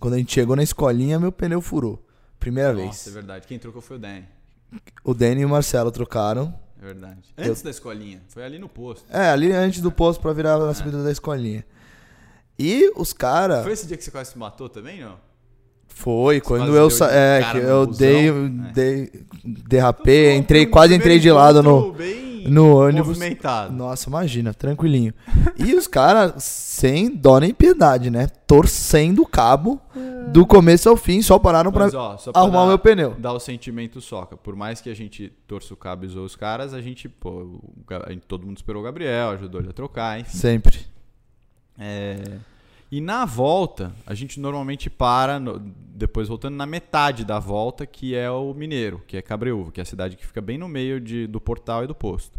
Quando 0.00 0.14
a 0.14 0.18
gente 0.18 0.34
chegou 0.34 0.56
na 0.56 0.64
escolinha, 0.64 1.20
meu 1.20 1.30
pneu 1.30 1.60
furou. 1.60 2.04
Primeira 2.38 2.70
Nossa, 2.70 2.82
vez. 2.82 2.96
Nossa, 2.96 3.10
é 3.10 3.12
verdade. 3.12 3.46
Quem 3.46 3.58
trocou 3.58 3.82
foi 3.82 3.96
o 3.96 4.00
Danny. 4.00 4.24
O 5.04 5.14
Danny 5.14 5.42
e 5.42 5.44
o 5.44 5.48
Marcelo 5.48 5.90
trocaram. 5.90 6.54
É 6.80 6.84
verdade. 6.84 7.20
Antes 7.36 7.60
eu... 7.60 7.64
da 7.64 7.70
escolinha. 7.70 8.20
Foi 8.28 8.44
ali 8.44 8.58
no 8.58 8.68
posto. 8.68 9.04
É, 9.10 9.30
ali 9.30 9.52
antes 9.52 9.80
do 9.80 9.90
posto 9.90 10.20
pra 10.20 10.32
virar 10.32 10.56
a 10.56 10.74
subida 10.74 10.98
é. 10.98 11.04
da 11.04 11.12
escolinha. 11.12 11.64
E 12.58 12.92
os 12.96 13.12
caras. 13.12 13.62
Foi 13.62 13.72
esse 13.72 13.86
dia 13.86 13.96
que 13.96 14.04
você 14.04 14.10
quase 14.10 14.32
se 14.32 14.38
matou 14.38 14.68
também, 14.68 15.00
não? 15.00 15.16
Foi, 15.88 16.36
você 16.36 16.40
quando 16.42 16.76
eu 16.76 16.90
sa... 16.90 17.10
é, 17.10 17.42
que 17.52 17.58
eu 17.58 17.86
busão, 17.86 17.98
dei, 17.98 18.30
né? 18.30 18.72
dei 18.74 19.10
derrapei, 19.44 20.34
entrei, 20.34 20.66
quase 20.66 20.94
entrei 20.94 21.18
de 21.18 21.30
lado 21.30 21.62
no 21.62 21.94
no 22.48 22.76
ônibus. 22.76 23.08
Movimentado. 23.08 23.72
Nossa, 23.72 24.08
imagina, 24.08 24.54
tranquilinho. 24.54 25.12
e 25.56 25.74
os 25.74 25.86
caras 25.86 26.42
sem 26.42 27.10
dó 27.10 27.38
nem 27.38 27.52
piedade, 27.52 28.10
né? 28.10 28.28
Torcendo 28.46 29.22
o 29.22 29.26
cabo 29.26 29.80
do 30.32 30.46
começo 30.46 30.88
ao 30.88 30.96
fim, 30.96 31.22
só 31.22 31.38
pararam 31.38 31.70
Mas, 31.72 31.92
pra, 31.92 32.16
arrumar 32.34 32.58
dar, 32.58 32.64
o 32.64 32.66
meu 32.68 32.78
pneu. 32.78 33.14
Dá 33.18 33.32
o 33.32 33.40
sentimento 33.40 34.00
soca. 34.00 34.36
Por 34.36 34.54
mais 34.54 34.80
que 34.80 34.90
a 34.90 34.94
gente 34.94 35.32
torça 35.46 35.72
o 35.72 35.76
cabo 35.76 36.04
e 36.04 36.08
os 36.08 36.36
caras, 36.36 36.74
a 36.74 36.80
gente, 36.80 37.08
pô, 37.08 37.60
a 38.06 38.12
gente, 38.12 38.26
todo 38.26 38.46
mundo 38.46 38.56
esperou 38.56 38.82
o 38.82 38.84
Gabriel, 38.84 39.30
ajudou 39.30 39.60
ele 39.60 39.70
a 39.70 39.72
trocar, 39.72 40.20
enfim. 40.20 40.36
Sempre. 40.36 40.80
É... 41.78 42.38
E 42.90 43.00
na 43.00 43.24
volta, 43.24 43.92
a 44.06 44.14
gente 44.14 44.38
normalmente 44.38 44.88
para, 44.88 45.40
no- 45.40 45.58
depois 45.58 46.28
voltando 46.28 46.54
na 46.54 46.66
metade 46.66 47.24
da 47.24 47.38
volta, 47.38 47.84
que 47.84 48.14
é 48.14 48.30
o 48.30 48.54
Mineiro, 48.54 49.02
que 49.08 49.16
é 49.16 49.22
Cabreúva, 49.22 49.72
que 49.72 49.80
é 49.80 49.82
a 49.82 49.86
cidade 49.86 50.16
que 50.16 50.24
fica 50.24 50.40
bem 50.40 50.56
no 50.56 50.68
meio 50.68 51.00
de, 51.00 51.26
do 51.26 51.40
portal 51.40 51.82
e 51.82 51.86
do 51.88 51.94
posto. 51.94 52.38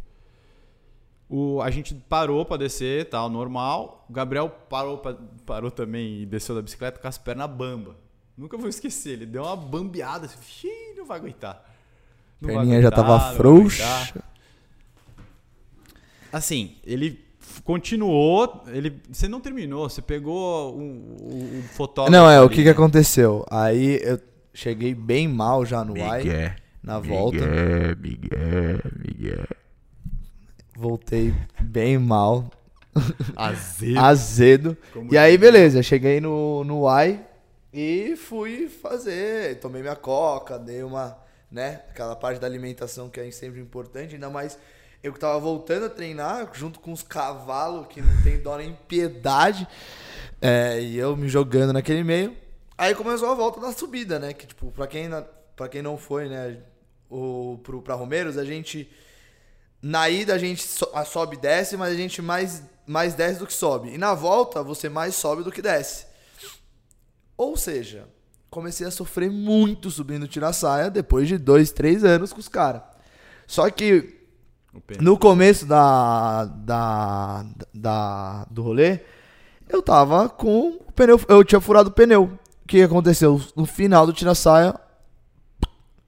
O, 1.29 1.61
a 1.61 1.69
gente 1.69 1.93
parou 1.93 2.45
pra 2.45 2.55
descer, 2.57 3.09
tal, 3.09 3.29
normal. 3.29 4.05
O 4.09 4.13
Gabriel 4.13 4.49
parou, 4.49 4.97
pra- 4.97 5.17
parou 5.45 5.69
também 5.69 6.21
e 6.21 6.25
desceu 6.25 6.55
da 6.55 6.61
bicicleta 6.61 6.99
com 6.99 7.07
as 7.07 7.17
pernas 7.17 7.49
bamba. 7.49 7.95
Nunca 8.37 8.57
vou 8.57 8.69
esquecer, 8.69 9.11
ele 9.13 9.25
deu 9.25 9.43
uma 9.43 9.55
bambeada, 9.55 10.25
assim, 10.27 10.37
"Xiii, 10.41 10.93
não 10.95 11.05
vai 11.05 11.17
aguentar. 11.17 11.63
Não 12.39 12.47
vai 12.53 12.57
Perninha 12.59 12.81
já 12.81 12.91
tava 12.91 13.19
frouxa. 13.33 13.83
aguentar." 13.83 14.23
Assim, 16.31 16.75
ele 16.85 17.25
continuou, 17.63 18.63
ele, 18.67 19.01
você 19.09 19.27
não 19.27 19.39
terminou, 19.41 19.89
você 19.89 20.01
pegou 20.01 20.75
o, 20.75 20.79
o, 20.79 21.59
o 21.59 21.63
fotógrafo. 21.73 22.11
Não, 22.11 22.29
é, 22.29 22.39
o 22.39 22.43
ali, 22.45 22.49
que 22.49 22.55
que 22.57 22.65
né? 22.65 22.71
aconteceu? 22.71 23.45
Aí 23.49 23.99
eu 24.03 24.19
cheguei 24.53 24.93
bem 24.93 25.27
mal 25.27 25.65
já 25.65 25.83
no 25.83 25.97
Y, 25.97 26.53
na 26.83 26.99
volta. 26.99 27.37
Miguel, 27.99 28.81
Miguel. 29.03 29.47
Voltei 30.77 31.33
bem 31.59 31.97
mal, 31.97 32.51
Azedo. 33.35 33.99
azedo. 33.99 34.77
Como 34.93 35.11
E 35.11 35.17
aí, 35.17 35.35
beleza, 35.35 35.81
cheguei 35.81 36.21
no, 36.21 36.63
no 36.63 36.83
Y 36.87 37.19
e 37.73 38.15
fui 38.15 38.69
fazer. 38.69 39.59
Tomei 39.59 39.81
minha 39.81 39.95
coca, 39.95 40.59
dei 40.59 40.83
uma, 40.83 41.17
né? 41.51 41.81
Aquela 41.89 42.15
parte 42.15 42.39
da 42.39 42.45
alimentação 42.45 43.09
que 43.09 43.19
é 43.19 43.31
sempre 43.31 43.59
importante, 43.59 44.13
ainda 44.13 44.29
mais 44.29 44.59
eu 45.01 45.11
que 45.11 45.19
tava 45.19 45.39
voltando 45.39 45.87
a 45.87 45.89
treinar 45.89 46.47
junto 46.53 46.79
com 46.79 46.91
os 46.91 47.01
cavalos 47.01 47.87
que 47.87 47.99
não 47.99 48.23
tem 48.23 48.39
dó 48.39 48.55
nem 48.57 48.77
piedade. 48.87 49.67
É, 50.39 50.79
e 50.79 50.95
eu 50.95 51.17
me 51.17 51.27
jogando 51.27 51.73
naquele 51.73 52.03
meio. 52.03 52.37
Aí 52.77 52.93
começou 52.93 53.31
a 53.31 53.33
volta 53.33 53.59
da 53.59 53.71
subida, 53.71 54.19
né? 54.19 54.31
Que, 54.31 54.45
tipo, 54.45 54.71
pra 54.71 54.85
quem, 54.85 55.09
pra 55.55 55.67
quem 55.67 55.81
não 55.81 55.97
foi, 55.97 56.29
né? 56.29 56.57
O, 57.09 57.59
pro, 57.63 57.81
pra 57.81 57.95
Romeiros, 57.95 58.37
a 58.37 58.45
gente. 58.45 58.87
Na 59.81 60.09
ida 60.09 60.33
a 60.33 60.37
gente 60.37 60.65
sobe 61.05 61.35
e 61.35 61.39
desce, 61.39 61.77
mas 61.77 61.93
a 61.93 61.95
gente 61.97 62.21
mais, 62.21 62.63
mais 62.85 63.13
desce 63.13 63.39
do 63.39 63.47
que 63.47 63.53
sobe. 63.53 63.93
E 63.93 63.97
na 63.97 64.13
volta 64.13 64.63
você 64.63 64.89
mais 64.89 65.15
sobe 65.15 65.43
do 65.43 65.51
que 65.51 65.61
desce. 65.61 66.05
Ou 67.37 67.55
seja, 67.55 68.07
comecei 68.49 68.87
a 68.87 68.91
sofrer 68.91 69.29
muito 69.29 69.91
subindo 69.91 70.27
tira-saia 70.27 70.89
depois 70.89 71.27
de 71.27 71.37
dois, 71.37 71.71
três 71.71 72.03
anos 72.03 72.33
com 72.33 72.39
os 72.39 72.47
caras. 72.47 72.81
Só 73.45 73.69
que 73.69 74.17
no 74.99 75.17
começo 75.17 75.65
da, 75.65 76.45
da, 76.45 77.45
da, 77.73 78.45
do 78.49 78.61
rolê, 78.61 78.99
eu 79.69 79.81
tava 79.81 80.29
com 80.29 80.69
o 80.69 80.91
pneu. 80.91 81.19
Eu 81.27 81.43
tinha 81.43 81.61
furado 81.61 81.89
o 81.89 81.93
pneu. 81.93 82.23
O 82.63 82.67
que 82.67 82.81
aconteceu? 82.81 83.41
No 83.55 83.65
final 83.65 84.05
do 84.05 84.13
tira-saia, 84.13 84.75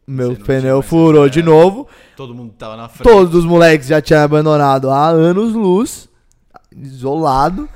meu 0.10 0.36
pneu 0.36 0.82
furou 0.82 1.30
de 1.30 1.41
novo. 1.43 1.88
Todo 2.17 2.34
mundo 2.34 2.54
tava 2.58 2.76
na 2.76 2.88
frente. 2.89 3.08
Todos 3.10 3.34
os 3.36 3.45
moleques 3.45 3.88
já 3.88 4.02
tinham 4.02 4.24
abandonado 4.24 4.89
há 4.89 5.08
anos 5.10 5.54
luz, 5.54 6.10
isolado. 6.76 7.67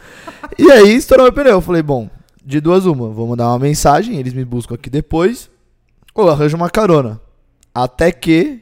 e 0.58 0.72
aí 0.72 0.96
estourou 0.96 1.26
meu 1.26 1.34
pneu. 1.34 1.54
Eu 1.54 1.62
falei, 1.62 1.82
bom, 1.82 2.10
de 2.46 2.60
duas 2.60 2.86
uma, 2.86 3.10
vou 3.10 3.28
mandar 3.28 3.48
uma 3.50 3.60
mensagem, 3.60 4.18
eles 4.18 4.34
me 4.34 4.44
buscam 4.44 4.76
aqui 4.76 4.90
depois, 4.90 5.50
ou 6.14 6.30
arranjo 6.30 6.58
uma 6.58 6.70
carona. 6.70 7.20
Até 7.74 8.12
que 8.12 8.62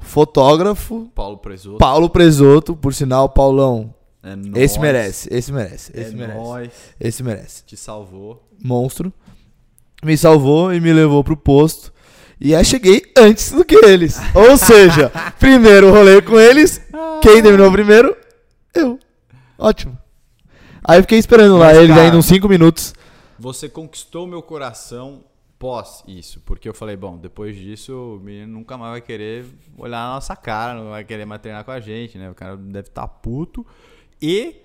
o 0.00 0.04
fotógrafo 0.04 1.10
Paulo 1.14 1.38
Presoto. 1.38 1.78
Paulo 1.78 2.10
Presoto, 2.10 2.76
por 2.76 2.92
sinal, 2.94 3.28
Paulão, 3.28 3.94
É 4.22 4.32
esse 4.62 4.78
nóis. 4.78 4.78
merece, 4.78 5.28
esse 5.32 5.52
merece, 5.52 5.92
É 5.94 6.02
esse 6.02 6.14
merece. 6.14 6.38
nóis. 6.38 6.70
Esse 7.00 7.22
merece. 7.22 7.64
Te 7.64 7.76
salvou. 7.76 8.42
Monstro. 8.62 9.12
Me 10.04 10.16
salvou 10.16 10.72
e 10.72 10.80
me 10.80 10.92
levou 10.92 11.24
pro 11.24 11.36
posto. 11.36 11.92
E 12.40 12.54
aí 12.54 12.64
cheguei 12.64 13.02
antes 13.16 13.52
do 13.52 13.64
que 13.64 13.74
eles. 13.84 14.16
Ou 14.34 14.56
seja, 14.58 15.10
primeiro 15.38 15.90
rolê 15.90 16.22
com 16.22 16.38
eles. 16.38 16.80
Quem 17.22 17.42
terminou 17.42 17.70
primeiro? 17.72 18.16
Eu. 18.74 18.98
Ótimo. 19.58 19.98
Aí 20.84 20.98
eu 20.98 21.02
fiquei 21.02 21.18
esperando 21.18 21.56
lá, 21.58 21.66
Mas, 21.66 21.76
eles 21.78 21.88
cara- 21.90 22.02
ainda 22.02 22.16
uns 22.16 22.26
5 22.26 22.48
minutos. 22.48 22.94
Você 23.38 23.68
conquistou 23.68 24.26
meu 24.26 24.40
coração 24.42 25.24
pós 25.58 26.02
isso. 26.06 26.40
Porque 26.46 26.68
eu 26.68 26.74
falei, 26.74 26.96
bom, 26.96 27.16
depois 27.18 27.56
disso 27.56 28.16
o 28.16 28.20
menino 28.20 28.52
nunca 28.52 28.78
mais 28.78 28.92
vai 28.92 29.00
querer 29.00 29.44
olhar 29.76 29.98
na 30.06 30.14
nossa 30.14 30.36
cara, 30.36 30.74
não 30.78 30.90
vai 30.90 31.04
querer 31.04 31.24
mais 31.24 31.40
treinar 31.42 31.64
com 31.64 31.72
a 31.72 31.80
gente, 31.80 32.16
né? 32.16 32.30
O 32.30 32.34
cara 32.34 32.56
deve 32.56 32.88
estar 32.88 33.06
puto. 33.08 33.66
E 34.22 34.56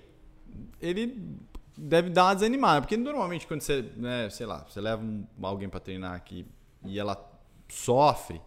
ele 0.80 1.36
deve 1.76 2.10
dar 2.10 2.26
uma 2.26 2.34
desanimada. 2.34 2.80
Porque 2.82 2.96
normalmente 2.96 3.46
quando 3.48 3.60
você, 3.62 3.84
né, 3.96 4.28
sei 4.30 4.46
lá, 4.46 4.64
você 4.68 4.80
leva 4.80 5.02
alguém 5.42 5.68
pra 5.68 5.80
treinar 5.80 6.14
aqui 6.14 6.46
e 6.84 6.98
ela 6.98 7.16
sofre, 7.74 8.40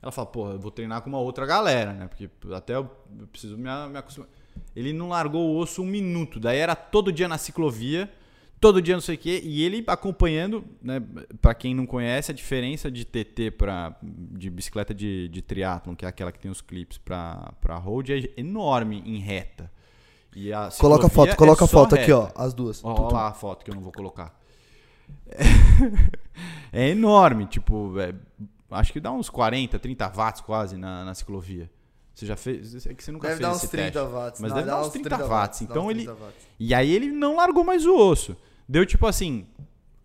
ela 0.00 0.12
fala, 0.12 0.26
pô, 0.26 0.50
eu 0.50 0.58
vou 0.58 0.70
treinar 0.70 1.00
com 1.02 1.08
uma 1.08 1.18
outra 1.18 1.46
galera, 1.46 1.92
né? 1.92 2.06
Porque 2.06 2.28
até 2.52 2.74
eu 2.76 2.84
preciso 3.30 3.56
me, 3.56 3.68
me 3.88 3.98
acostumar. 3.98 4.28
Ele 4.76 4.92
não 4.92 5.08
largou 5.08 5.48
o 5.48 5.56
osso 5.58 5.82
um 5.82 5.86
minuto. 5.86 6.38
Daí 6.38 6.58
era 6.58 6.76
todo 6.76 7.12
dia 7.12 7.26
na 7.26 7.38
ciclovia, 7.38 8.10
todo 8.60 8.82
dia 8.82 8.94
não 8.94 9.00
sei 9.00 9.14
o 9.14 9.18
quê. 9.18 9.40
E 9.42 9.62
ele 9.62 9.82
acompanhando, 9.86 10.64
né? 10.82 11.02
Pra 11.40 11.54
quem 11.54 11.74
não 11.74 11.86
conhece, 11.86 12.30
a 12.30 12.34
diferença 12.34 12.90
de 12.90 13.04
TT 13.04 13.52
pra, 13.52 13.96
de 14.02 14.50
bicicleta 14.50 14.92
de, 14.92 15.28
de 15.28 15.42
triatlon, 15.42 15.94
que 15.94 16.04
é 16.04 16.08
aquela 16.08 16.30
que 16.30 16.38
tem 16.38 16.50
os 16.50 16.60
clips 16.60 16.98
pra, 16.98 17.52
pra 17.60 17.76
road, 17.76 18.12
é 18.12 18.40
enorme 18.40 19.02
em 19.06 19.18
reta. 19.18 19.70
E 20.36 20.52
a 20.52 20.68
Coloca 20.78 21.06
a 21.06 21.10
foto, 21.10 21.36
coloca 21.36 21.64
é 21.64 21.66
a 21.66 21.68
foto 21.68 21.94
aqui, 21.94 22.12
ó. 22.12 22.24
reta. 22.24 22.42
As 22.42 22.52
duas. 22.52 22.80
Tum. 22.80 23.08
lá 23.10 23.28
a 23.28 23.32
foto 23.32 23.64
que 23.64 23.70
eu 23.70 23.74
não 23.74 23.82
vou 23.82 23.92
colocar. 23.92 24.38
É 26.72 26.88
enorme, 26.88 27.46
tipo, 27.46 27.96
é, 28.00 28.12
acho 28.74 28.92
que 28.92 29.00
dá 29.00 29.12
uns 29.12 29.28
40, 29.30 29.78
30 29.78 30.08
watts 30.08 30.40
quase 30.40 30.76
na, 30.76 31.04
na 31.04 31.14
ciclovia. 31.14 31.70
Você 32.14 32.26
já 32.26 32.36
fez? 32.36 32.86
É 32.86 32.94
que 32.94 33.02
você 33.02 33.10
nunca 33.10 33.28
Deve 33.28 33.38
fez 33.40 33.48
dar 33.48 33.54
uns 33.56 33.62
esse 33.62 33.68
30 33.68 33.92
teste. 33.92 34.14
watts. 34.14 34.40
Mas 34.40 34.50
Não, 34.50 34.56
deve 34.56 34.70
dar 34.70 34.80
uns 34.80 34.86
uns 34.86 34.92
30, 34.92 35.08
30 35.08 35.26
watts. 35.26 35.62
Então 35.62 35.86
uns 35.86 35.90
ele. 35.90 36.04
30 36.04 36.14
watts. 36.20 36.46
E 36.60 36.74
aí 36.74 36.92
ele 36.92 37.10
não 37.10 37.36
largou 37.36 37.64
mais 37.64 37.84
o 37.86 37.96
osso. 37.96 38.36
Deu 38.68 38.86
tipo 38.86 39.06
assim. 39.06 39.46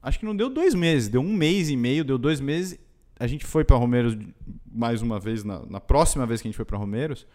Acho 0.01 0.17
que 0.17 0.25
não 0.25 0.35
deu 0.35 0.49
dois 0.49 0.73
meses, 0.73 1.09
deu 1.09 1.21
um 1.21 1.33
mês 1.33 1.69
e 1.69 1.75
meio, 1.75 2.03
deu 2.05 2.17
dois 2.17 2.39
meses. 2.39 2.79
A 3.19 3.27
gente 3.27 3.45
foi 3.45 3.65
pra 3.65 3.75
Romeiros 3.75 4.17
mais 4.65 5.01
uma 5.01 5.19
vez, 5.19 5.43
na, 5.43 5.59
na 5.65 5.79
próxima 5.81 6.25
vez 6.25 6.41
que 6.41 6.47
a 6.47 6.49
gente 6.49 6.55
foi 6.55 6.63
pra 6.65 6.77
Romeiros. 6.77 7.27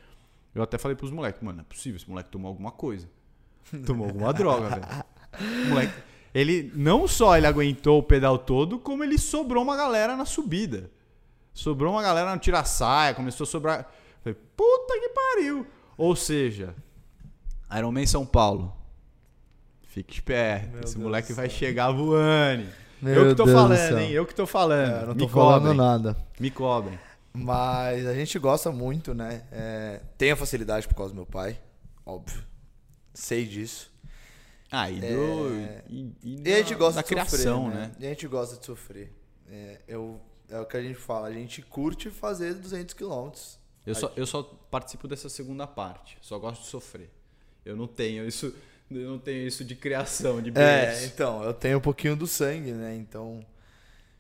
Eu 0.55 0.63
até 0.63 0.79
falei 0.79 0.97
pros 0.97 1.11
moleques, 1.11 1.43
mano, 1.43 1.59
não 1.59 1.63
é 1.63 1.67
possível, 1.67 1.97
esse 1.97 2.09
moleque 2.09 2.31
tomou 2.31 2.49
alguma 2.49 2.71
coisa. 2.71 3.07
Tomou 3.85 4.07
alguma 4.07 4.33
droga, 4.35 4.71
velho. 4.71 5.69
Moleque. 5.69 5.93
Ele 6.35 6.73
não 6.75 7.07
só 7.07 7.37
ele 7.37 7.47
aguentou 7.47 7.99
o 7.99 8.03
pedal 8.03 8.39
todo, 8.39 8.79
como 8.79 9.05
ele 9.05 9.19
sobrou 9.19 9.63
uma 9.63 9.77
galera 9.77 10.17
na 10.17 10.25
subida. 10.25 10.91
Sobrou 11.55 11.93
uma 11.93 12.03
galera 12.03 12.35
no 12.35 12.41
tira-saia, 12.41 13.15
começou 13.15 13.45
a 13.45 13.47
sobrar. 13.47 13.91
Falei, 14.23 14.37
puta 14.57 14.99
que 15.01 15.09
pariu! 15.11 15.67
Ou 15.97 16.15
seja, 16.17 16.75
Ironman 17.75 18.07
São 18.07 18.27
Paulo. 18.27 18.75
Fique 19.87 20.15
esperto, 20.15 20.71
Meu 20.73 20.81
esse 20.83 20.95
Deus 20.95 21.05
moleque 21.05 21.33
vai 21.33 21.49
chegar 21.49 21.93
voando. 21.93 22.67
Meu 23.01 23.15
eu 23.15 23.29
que 23.31 23.35
tô 23.37 23.45
Deus 23.45 23.57
do 23.57 23.63
falando, 23.63 23.77
céu. 23.79 23.99
hein? 24.01 24.11
Eu 24.11 24.27
que 24.27 24.35
tô 24.35 24.47
falando. 24.47 24.91
É, 25.03 25.07
não 25.07 25.15
Me 25.15 25.21
tô 25.21 25.29
falando 25.29 25.61
cobrem. 25.63 25.77
nada. 25.77 26.17
Me 26.41 26.51
cobrem. 26.51 26.99
Mas 27.33 28.07
a 28.07 28.15
gente 28.15 28.39
gosta 28.39 28.73
muito, 28.73 29.15
né? 29.15 29.45
É, 29.53 30.01
tenho 30.19 30.37
facilidade 30.37 30.89
por 30.89 30.95
causa 30.95 31.13
do 31.13 31.17
meu 31.17 31.27
pai, 31.27 31.61
óbvio. 32.05 32.43
Sei 33.13 33.45
disso. 33.47 33.93
Ah, 34.71 34.91
e, 34.91 34.99
do, 35.01 35.07
É. 35.57 35.85
e, 35.89 36.13
e 36.25 36.43
E 36.49 36.53
a 36.53 36.57
gente 36.59 36.75
gosta 36.75 36.97
da 36.97 37.03
de 37.03 37.09
criação, 37.09 37.67
sofrer, 37.67 37.79
né? 37.81 37.93
E 38.01 38.07
a 38.07 38.09
gente 38.09 38.27
gosta 38.27 38.57
de 38.57 38.67
sofrer. 38.67 39.13
É, 39.49 39.81
eu, 39.87 40.21
é 40.49 40.59
o 40.61 40.67
que 40.67 40.77
a 40.77 40.83
gente 40.83 40.95
fala, 40.97 41.29
a 41.29 41.33
gente 41.33 41.63
curte 41.63 42.11
fazer 42.11 42.55
200 42.55 42.95
quilômetros. 42.95 43.59
Eu 43.87 43.95
só, 43.95 44.13
eu 44.17 44.27
só 44.27 44.43
participo 44.71 45.07
dessa 45.07 45.29
segunda 45.29 45.67
parte. 45.67 46.17
Só 46.23 46.39
gosto 46.39 46.63
de 46.63 46.69
sofrer. 46.69 47.11
Eu 47.65 47.77
não 47.77 47.87
tenho 47.87 48.27
isso, 48.27 48.55
eu 48.91 49.11
não 49.11 49.19
tenho 49.19 49.47
isso 49.47 49.65
de 49.65 49.75
criação, 49.75 50.41
de 50.41 50.51
É, 50.51 50.53
berço. 50.53 51.05
então, 51.07 51.43
eu 51.43 51.53
tenho 51.53 51.79
um 51.79 51.81
pouquinho 51.83 52.17
do 52.17 52.27
sangue, 52.27 52.73
né? 52.73 52.95
Então, 52.97 53.45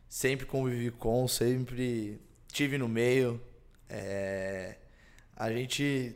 sempre 0.08 0.44
convivi 0.46 0.90
com, 0.90 1.26
sempre 1.28 2.20
tive 2.52 2.76
no 2.78 2.88
meio. 2.88 3.40
É, 3.88 4.76
a 5.36 5.50
gente 5.50 6.14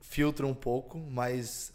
filtra 0.00 0.46
um 0.46 0.54
pouco, 0.54 0.98
mas 0.98 1.72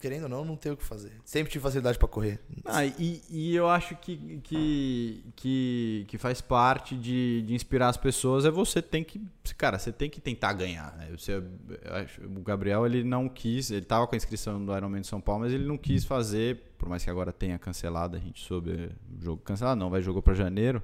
querendo 0.00 0.24
ou 0.24 0.28
não, 0.28 0.44
não 0.44 0.56
tem 0.56 0.70
o 0.72 0.76
que 0.76 0.84
fazer. 0.84 1.12
Sempre 1.24 1.50
tive 1.52 1.62
facilidade 1.62 1.98
pra 1.98 2.06
correr. 2.08 2.38
Ah, 2.64 2.84
e, 2.84 3.22
e 3.30 3.54
eu 3.56 3.68
acho 3.68 3.96
que, 3.96 4.38
que, 4.44 5.24
que, 5.36 6.04
que 6.08 6.18
faz 6.18 6.40
parte 6.40 6.94
de, 6.96 7.42
de 7.42 7.54
inspirar 7.54 7.88
as 7.88 7.96
pessoas 7.96 8.44
é 8.44 8.50
você 8.50 8.80
tem 8.82 9.02
que. 9.04 9.20
Cara, 9.56 9.78
você 9.78 9.90
tem 9.92 10.08
que 10.10 10.20
tentar 10.20 10.52
ganhar. 10.52 10.94
Né? 10.96 11.08
Você, 11.16 11.42
acho- 11.90 12.22
o 12.24 12.40
Gabriel 12.42 12.86
ele 12.86 13.02
não 13.02 13.28
quis, 13.28 13.70
ele 13.70 13.84
tava 13.84 14.06
com 14.06 14.14
a 14.14 14.16
inscrição 14.16 14.64
do 14.64 14.76
Ironman 14.76 15.00
de 15.00 15.06
São 15.06 15.20
Paulo, 15.20 15.42
mas 15.44 15.52
ele 15.52 15.66
não 15.66 15.76
quis 15.78 16.04
fazer, 16.04 16.62
por 16.78 16.88
mais 16.88 17.02
que 17.02 17.10
agora 17.10 17.32
tenha 17.32 17.58
cancelado, 17.58 18.16
a 18.16 18.20
gente 18.20 18.42
soube. 18.44 18.90
O 19.20 19.24
jogo 19.24 19.42
cancelado 19.42 19.78
não, 19.78 19.90
vai 19.90 20.00
jogou 20.02 20.22
pra 20.22 20.34
janeiro. 20.34 20.82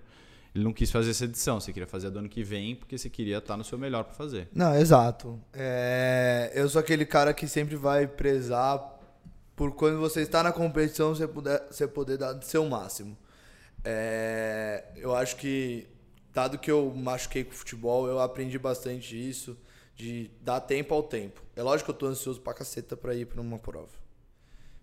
Ele 0.54 0.62
não 0.62 0.72
quis 0.72 0.88
fazer 0.88 1.10
essa 1.10 1.24
edição, 1.24 1.58
você 1.58 1.72
queria 1.72 1.86
fazer 1.86 2.06
a 2.06 2.10
do 2.10 2.20
ano 2.20 2.28
que 2.28 2.44
vem, 2.44 2.76
porque 2.76 2.96
você 2.96 3.10
queria 3.10 3.38
estar 3.38 3.56
no 3.56 3.64
seu 3.64 3.76
melhor 3.76 4.04
pra 4.04 4.14
fazer. 4.14 4.48
Não, 4.54 4.72
exato. 4.76 5.40
É, 5.52 6.52
eu 6.54 6.68
sou 6.68 6.78
aquele 6.80 7.04
cara 7.04 7.34
que 7.34 7.48
sempre 7.48 7.74
vai 7.74 8.06
prezar 8.06 8.93
por 9.56 9.72
quando 9.72 9.98
você 9.98 10.22
está 10.22 10.42
na 10.42 10.52
competição 10.52 11.14
você 11.14 11.26
puder 11.26 11.66
você 11.70 11.86
poder 11.86 12.18
dar 12.18 12.36
o 12.36 12.42
seu 12.42 12.64
máximo. 12.66 13.16
É, 13.84 14.84
eu 14.96 15.14
acho 15.14 15.36
que 15.36 15.86
dado 16.32 16.58
que 16.58 16.70
eu 16.70 16.92
machuquei 16.94 17.44
com 17.44 17.52
o 17.52 17.54
futebol, 17.54 18.08
eu 18.08 18.18
aprendi 18.18 18.58
bastante 18.58 19.16
isso 19.16 19.56
de 19.94 20.30
dar 20.40 20.60
tempo 20.60 20.92
ao 20.94 21.02
tempo. 21.02 21.40
É 21.54 21.62
lógico 21.62 21.86
que 21.86 21.90
eu 21.90 21.98
tô 21.98 22.06
ansioso 22.06 22.40
pra 22.40 22.52
caceta 22.52 22.96
pra 22.96 23.14
ir 23.14 23.26
pra 23.26 23.40
uma 23.40 23.58
prova. 23.58 24.04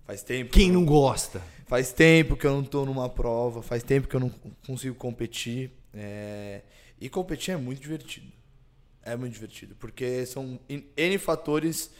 Faz 0.06 0.24
tempo. 0.24 0.52
Quem 0.52 0.72
não 0.72 0.86
gosta? 0.86 1.42
Faz 1.68 1.92
tempo 1.92 2.36
que 2.36 2.46
eu 2.46 2.52
não 2.52 2.64
tô 2.64 2.86
numa 2.86 3.10
prova, 3.10 3.62
faz 3.62 3.84
tempo 3.84 4.08
que 4.08 4.16
eu 4.16 4.20
não 4.20 4.30
consigo 4.66 4.96
competir. 4.96 5.72
É... 5.94 6.62
E 7.00 7.10
competir 7.10 7.54
é 7.54 7.58
muito 7.58 7.82
divertido. 7.82 8.32
É 9.04 9.16
muito 9.16 9.34
divertido, 9.34 9.76
porque 9.76 10.26
são 10.26 10.60
N 10.70 11.18
fatores 11.18 11.92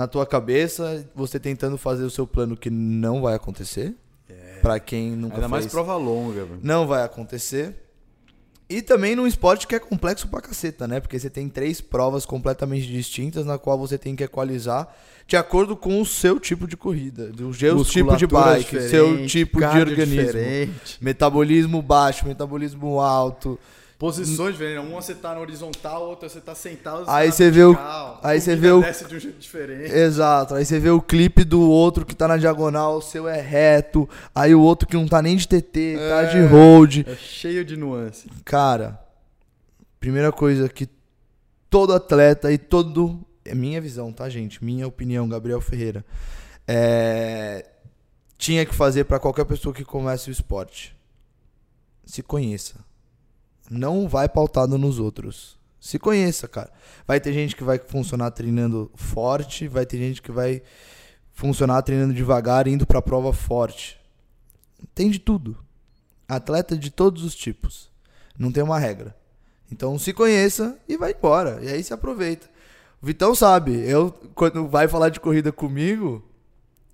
na 0.00 0.08
tua 0.08 0.24
cabeça, 0.24 1.06
você 1.14 1.38
tentando 1.38 1.76
fazer 1.76 2.04
o 2.04 2.10
seu 2.10 2.26
plano 2.26 2.56
que 2.56 2.70
não 2.70 3.20
vai 3.20 3.34
acontecer. 3.34 3.94
É. 4.28 4.58
Para 4.62 4.80
quem 4.80 5.10
nunca 5.10 5.34
Ainda 5.34 5.48
fez, 5.48 5.50
mais 5.50 5.66
prova 5.66 5.94
longa. 5.96 6.46
Não 6.62 6.86
vai 6.86 7.02
acontecer. 7.02 7.74
E 8.68 8.80
também 8.80 9.14
num 9.14 9.26
esporte 9.26 9.66
que 9.66 9.74
é 9.74 9.78
complexo 9.78 10.28
pra 10.28 10.40
caceta, 10.40 10.88
né? 10.88 11.00
Porque 11.00 11.18
você 11.18 11.28
tem 11.28 11.48
três 11.48 11.80
provas 11.82 12.24
completamente 12.24 12.86
distintas 12.86 13.44
na 13.44 13.58
qual 13.58 13.76
você 13.76 13.98
tem 13.98 14.16
que 14.16 14.24
equalizar 14.24 14.88
de 15.26 15.36
acordo 15.36 15.76
com 15.76 16.00
o 16.00 16.06
seu 16.06 16.40
tipo 16.40 16.66
de 16.66 16.76
corrida, 16.76 17.28
do 17.28 17.52
seu 17.52 17.84
tipo 17.84 18.16
de 18.16 18.26
bike, 18.26 18.80
seu 18.82 19.26
tipo 19.26 19.58
de 19.58 19.66
organismo. 19.66 20.26
Diferente. 20.26 20.98
Metabolismo 21.00 21.82
baixo, 21.82 22.26
metabolismo 22.26 23.00
alto. 23.00 23.58
Posições 24.00 24.54
diferentes. 24.54 24.82
Uma 24.82 25.02
você 25.02 25.14
tá 25.14 25.34
na 25.34 25.40
horizontal, 25.40 26.08
outra 26.08 26.26
você 26.26 26.40
tá 26.40 26.54
sentado. 26.54 27.04
Você 27.04 27.10
aí 27.10 27.28
tá 27.28 27.34
você 27.34 27.50
vê 27.50 27.64
o. 27.64 27.76
Aí 28.22 28.40
você 28.40 28.56
vê 28.56 28.70
o. 28.70 28.80
Desce 28.80 29.04
de 29.04 29.14
um 29.14 29.20
jeito 29.20 29.38
diferente. 29.38 29.92
Exato. 29.92 30.54
Aí 30.54 30.64
você 30.64 30.80
vê 30.80 30.88
o 30.88 31.02
clipe 31.02 31.44
do 31.44 31.60
outro 31.60 32.06
que 32.06 32.16
tá 32.16 32.26
na 32.26 32.38
diagonal, 32.38 32.96
o 32.96 33.02
seu 33.02 33.28
é 33.28 33.38
reto. 33.42 34.08
Aí 34.34 34.54
o 34.54 34.60
outro 34.62 34.88
que 34.88 34.96
não 34.96 35.06
tá 35.06 35.20
nem 35.20 35.36
de 35.36 35.46
TT, 35.46 35.96
é, 35.98 36.08
tá 36.08 36.24
de 36.24 36.40
hold. 36.40 37.06
É 37.06 37.14
cheio 37.14 37.62
de 37.62 37.76
nuances. 37.76 38.32
Cara, 38.42 38.98
primeira 40.00 40.32
coisa 40.32 40.66
que 40.66 40.88
todo 41.68 41.92
atleta 41.92 42.50
e 42.50 42.56
todo. 42.56 43.20
É 43.44 43.54
minha 43.54 43.82
visão, 43.82 44.10
tá, 44.14 44.30
gente? 44.30 44.64
Minha 44.64 44.86
opinião, 44.86 45.28
Gabriel 45.28 45.60
Ferreira. 45.60 46.02
É, 46.66 47.66
tinha 48.38 48.64
que 48.64 48.74
fazer 48.74 49.04
para 49.04 49.20
qualquer 49.20 49.44
pessoa 49.44 49.74
que 49.74 49.84
comece 49.84 50.30
o 50.30 50.32
esporte. 50.32 50.96
Se 52.06 52.22
conheça 52.22 52.88
não 53.70 54.08
vai 54.08 54.28
pautado 54.28 54.76
nos 54.76 54.98
outros. 54.98 55.56
Se 55.80 55.98
conheça, 55.98 56.48
cara. 56.48 56.70
Vai 57.06 57.20
ter 57.20 57.32
gente 57.32 57.54
que 57.54 57.62
vai 57.62 57.78
funcionar 57.78 58.32
treinando 58.32 58.90
forte, 58.94 59.68
vai 59.68 59.86
ter 59.86 59.96
gente 59.96 60.20
que 60.20 60.32
vai 60.32 60.60
funcionar 61.32 61.80
treinando 61.82 62.12
devagar, 62.12 62.66
indo 62.66 62.86
para 62.86 62.98
a 62.98 63.02
prova 63.02 63.32
forte. 63.32 63.98
Tem 64.94 65.08
de 65.08 65.20
tudo. 65.20 65.56
Atleta 66.28 66.76
de 66.76 66.90
todos 66.90 67.24
os 67.24 67.34
tipos. 67.34 67.90
Não 68.36 68.50
tem 68.50 68.62
uma 68.62 68.78
regra. 68.78 69.16
Então 69.70 69.98
se 69.98 70.12
conheça 70.12 70.76
e 70.88 70.96
vai 70.96 71.12
embora. 71.12 71.60
E 71.62 71.68
aí 71.68 71.82
se 71.82 71.94
aproveita. 71.94 72.50
O 73.00 73.06
Vitão 73.06 73.34
sabe, 73.34 73.72
eu 73.88 74.10
quando 74.34 74.68
vai 74.68 74.86
falar 74.86 75.08
de 75.08 75.20
corrida 75.20 75.50
comigo, 75.50 76.22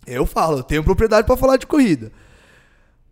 eu 0.06 0.24
falo, 0.24 0.62
tenho 0.62 0.84
propriedade 0.84 1.26
para 1.26 1.36
falar 1.36 1.56
de 1.56 1.66
corrida. 1.66 2.12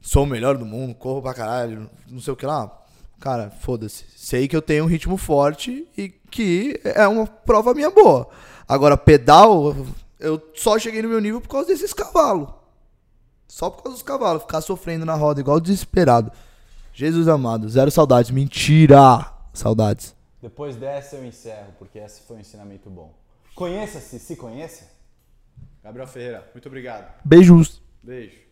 Sou 0.00 0.22
o 0.22 0.26
melhor 0.26 0.56
do 0.56 0.66
mundo, 0.66 0.94
corro 0.94 1.20
pra 1.20 1.34
caralho, 1.34 1.90
não 2.06 2.20
sei 2.20 2.32
o 2.32 2.36
que 2.36 2.46
lá 2.46 2.83
cara, 3.24 3.50
foda-se. 3.50 4.04
Sei 4.14 4.46
que 4.46 4.54
eu 4.54 4.60
tenho 4.60 4.84
um 4.84 4.86
ritmo 4.86 5.16
forte 5.16 5.88
e 5.96 6.10
que 6.10 6.78
é 6.84 7.08
uma 7.08 7.26
prova 7.26 7.72
minha 7.72 7.88
boa. 7.90 8.28
Agora, 8.68 8.98
pedal, 8.98 9.74
eu 10.20 10.38
só 10.52 10.78
cheguei 10.78 11.00
no 11.00 11.08
meu 11.08 11.22
nível 11.22 11.40
por 11.40 11.48
causa 11.48 11.68
desses 11.68 11.94
cavalos. 11.94 12.50
Só 13.48 13.70
por 13.70 13.82
causa 13.82 13.96
dos 13.96 14.02
cavalos. 14.02 14.42
Ficar 14.42 14.60
sofrendo 14.60 15.06
na 15.06 15.14
roda 15.14 15.40
igual 15.40 15.58
desesperado. 15.58 16.30
Jesus 16.92 17.26
amado, 17.26 17.66
zero 17.66 17.90
saudades. 17.90 18.30
Mentira! 18.30 19.32
Saudades. 19.54 20.14
Depois 20.42 20.76
dessa 20.76 21.16
eu 21.16 21.24
encerro, 21.24 21.72
porque 21.78 21.98
esse 21.98 22.20
foi 22.22 22.36
um 22.36 22.40
ensinamento 22.40 22.90
bom. 22.90 23.14
Conheça-se, 23.54 24.18
se 24.18 24.36
conheça. 24.36 24.84
Gabriel 25.82 26.06
Ferreira, 26.06 26.50
muito 26.52 26.66
obrigado. 26.66 27.10
Beijos. 27.24 27.80
Beijo. 28.02 28.43